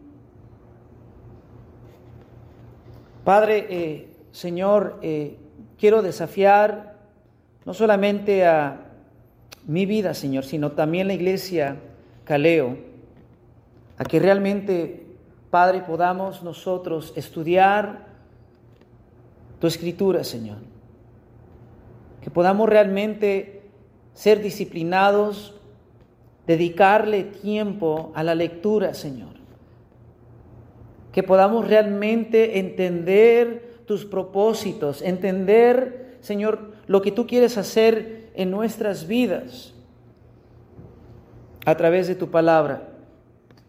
Padre, 3.26 3.66
eh, 3.70 4.08
Señor, 4.30 5.00
eh, 5.02 5.36
quiero 5.80 6.00
desafiar 6.00 6.94
no 7.64 7.74
solamente 7.74 8.46
a 8.46 8.82
mi 9.66 9.84
vida, 9.84 10.14
Señor, 10.14 10.44
sino 10.44 10.70
también 10.70 11.08
la 11.08 11.14
iglesia 11.14 11.74
Caleo, 12.22 12.78
a 13.98 14.04
que 14.04 14.20
realmente, 14.20 15.06
Padre, 15.50 15.80
podamos 15.80 16.44
nosotros 16.44 17.12
estudiar 17.16 18.06
tu 19.58 19.66
escritura, 19.66 20.22
Señor. 20.22 20.58
Que 22.22 22.30
podamos 22.30 22.68
realmente 22.68 23.62
ser 24.14 24.40
disciplinados, 24.40 25.52
dedicarle 26.46 27.24
tiempo 27.24 28.12
a 28.14 28.22
la 28.22 28.36
lectura, 28.36 28.94
Señor 28.94 29.35
que 31.16 31.22
podamos 31.22 31.66
realmente 31.66 32.58
entender 32.58 33.80
tus 33.86 34.04
propósitos, 34.04 35.00
entender, 35.00 36.18
Señor, 36.20 36.74
lo 36.86 37.00
que 37.00 37.10
tú 37.10 37.26
quieres 37.26 37.56
hacer 37.56 38.28
en 38.34 38.50
nuestras 38.50 39.06
vidas 39.06 39.72
a 41.64 41.74
través 41.74 42.06
de 42.06 42.16
tu 42.16 42.30
palabra. 42.30 42.90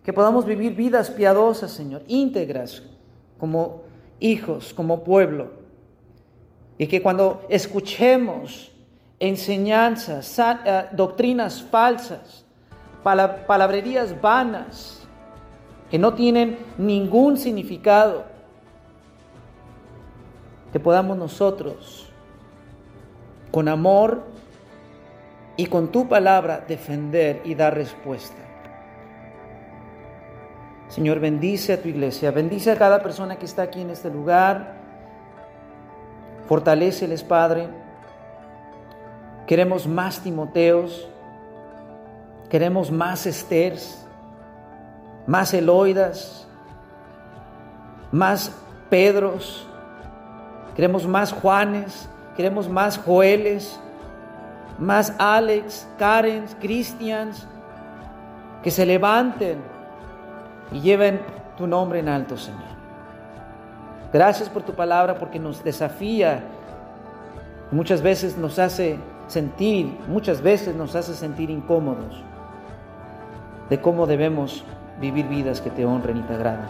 Que 0.04 0.12
podamos 0.12 0.46
vivir 0.46 0.76
vidas 0.76 1.10
piadosas, 1.10 1.72
Señor, 1.72 2.02
íntegras 2.10 2.84
como 3.38 3.84
hijos, 4.20 4.74
como 4.74 5.06
pueblo. 5.06 5.52
Y 6.78 6.88
que 6.88 7.02
cuando 7.02 7.46
escuchemos 7.48 8.74
enseñanzas, 9.22 10.38
eh, 10.38 10.88
doctrinas 10.92 11.62
falsas, 11.64 12.44
palabrerías 13.04 14.20
vanas, 14.20 14.97
que 15.90 15.98
no 15.98 16.14
tienen 16.14 16.58
ningún 16.78 17.38
significado, 17.38 18.26
que 20.72 20.80
podamos 20.80 21.18
nosotros, 21.18 22.12
con 23.52 23.68
amor 23.68 24.24
y 25.56 25.68
con 25.68 25.92
tu 25.92 26.08
palabra, 26.08 26.66
defender 26.68 27.42
y 27.46 27.56
dar 27.56 27.76
respuesta. 27.76 28.48
Señor, 30.90 31.20
bendice 31.20 31.74
a 31.74 31.82
tu 31.82 31.90
iglesia, 31.90 32.32
bendice 32.32 32.72
a 32.72 32.78
cada 32.78 33.02
persona 33.02 33.38
que 33.38 33.46
está 33.46 33.64
aquí 33.64 33.82
en 33.82 33.90
este 33.90 34.10
lugar, 34.10 34.76
fortaleceles, 36.48 37.24
Padre. 37.24 37.68
Queremos 39.46 39.88
más 39.88 40.22
Timoteos, 40.22 41.08
queremos 42.50 42.92
más 42.92 43.26
Esters, 43.26 44.07
más 45.28 45.54
Eloidas, 45.54 46.48
más 48.12 48.52
Pedros, 48.90 49.68
queremos 50.76 51.06
más 51.06 51.34
Juanes, 51.34 52.10
queremos 52.38 52.70
más 52.70 52.98
Joeles, 52.98 53.78
más 54.80 55.14
Alex, 55.20 55.88
Karen, 56.00 56.46
Christians, 56.62 57.46
que 58.64 58.72
se 58.72 58.86
levanten 58.86 59.60
y 60.72 60.80
lleven 60.80 61.20
tu 61.58 61.68
nombre 61.68 62.00
en 62.00 62.08
alto, 62.08 62.38
Señor. 62.38 62.78
Gracias 64.14 64.48
por 64.48 64.64
tu 64.64 64.74
palabra 64.74 65.20
porque 65.20 65.40
nos 65.40 65.64
desafía, 65.64 66.44
muchas 67.72 68.02
veces 68.02 68.38
nos 68.38 68.58
hace 68.58 68.98
sentir, 69.28 69.98
muchas 70.08 70.42
veces 70.42 70.74
nos 70.76 70.96
hace 70.96 71.14
sentir 71.14 71.50
incómodos 71.50 72.24
de 73.70 73.82
cómo 73.82 74.08
debemos 74.08 74.64
vivir 75.00 75.28
vidas 75.28 75.62
que 75.62 75.70
te 75.70 75.86
honren 75.86 76.18
y 76.18 76.22
te 76.22 76.34
agraden. 76.34 76.66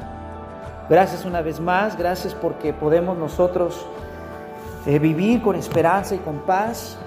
Gracias 0.90 1.26
una 1.26 1.42
vez 1.42 1.60
más, 1.60 1.98
gracias 1.98 2.34
porque 2.34 2.74
podemos 2.74 3.18
nosotros 3.18 3.86
eh, 4.86 5.00
vivir 5.00 5.42
con 5.42 5.56
esperanza 5.56 6.16
y 6.16 6.20
con 6.20 6.40
paz 6.40 6.98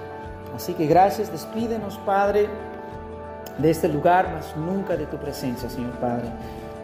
Así 0.60 0.74
que 0.74 0.86
gracias, 0.86 1.32
despídenos, 1.32 1.96
Padre, 2.04 2.46
de 3.56 3.70
este 3.70 3.88
lugar, 3.88 4.30
mas 4.34 4.54
nunca 4.56 4.94
de 4.94 5.06
tu 5.06 5.16
presencia, 5.16 5.70
Señor 5.70 5.92
Padre. 5.92 6.28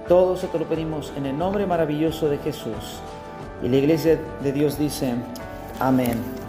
Todo 0.08 0.34
eso 0.34 0.46
te 0.46 0.58
lo 0.58 0.64
pedimos 0.64 1.12
en 1.14 1.26
el 1.26 1.36
nombre 1.36 1.66
maravilloso 1.66 2.28
de 2.30 2.38
Jesús. 2.38 3.00
Y 3.62 3.68
la 3.68 3.76
iglesia 3.76 4.18
de 4.42 4.52
Dios 4.52 4.78
dice, 4.78 5.14
amén. 5.78 6.45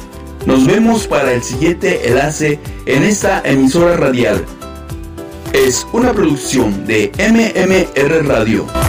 Nos 0.46 0.66
vemos 0.66 1.06
para 1.06 1.34
el 1.34 1.42
siguiente 1.42 2.08
enlace 2.08 2.58
en 2.86 3.02
esta 3.02 3.42
emisora 3.44 3.98
radial. 3.98 4.42
Es 5.52 5.86
una 5.92 6.14
producción 6.14 6.86
de 6.86 7.12
MMR 7.18 8.26
Radio. 8.26 8.85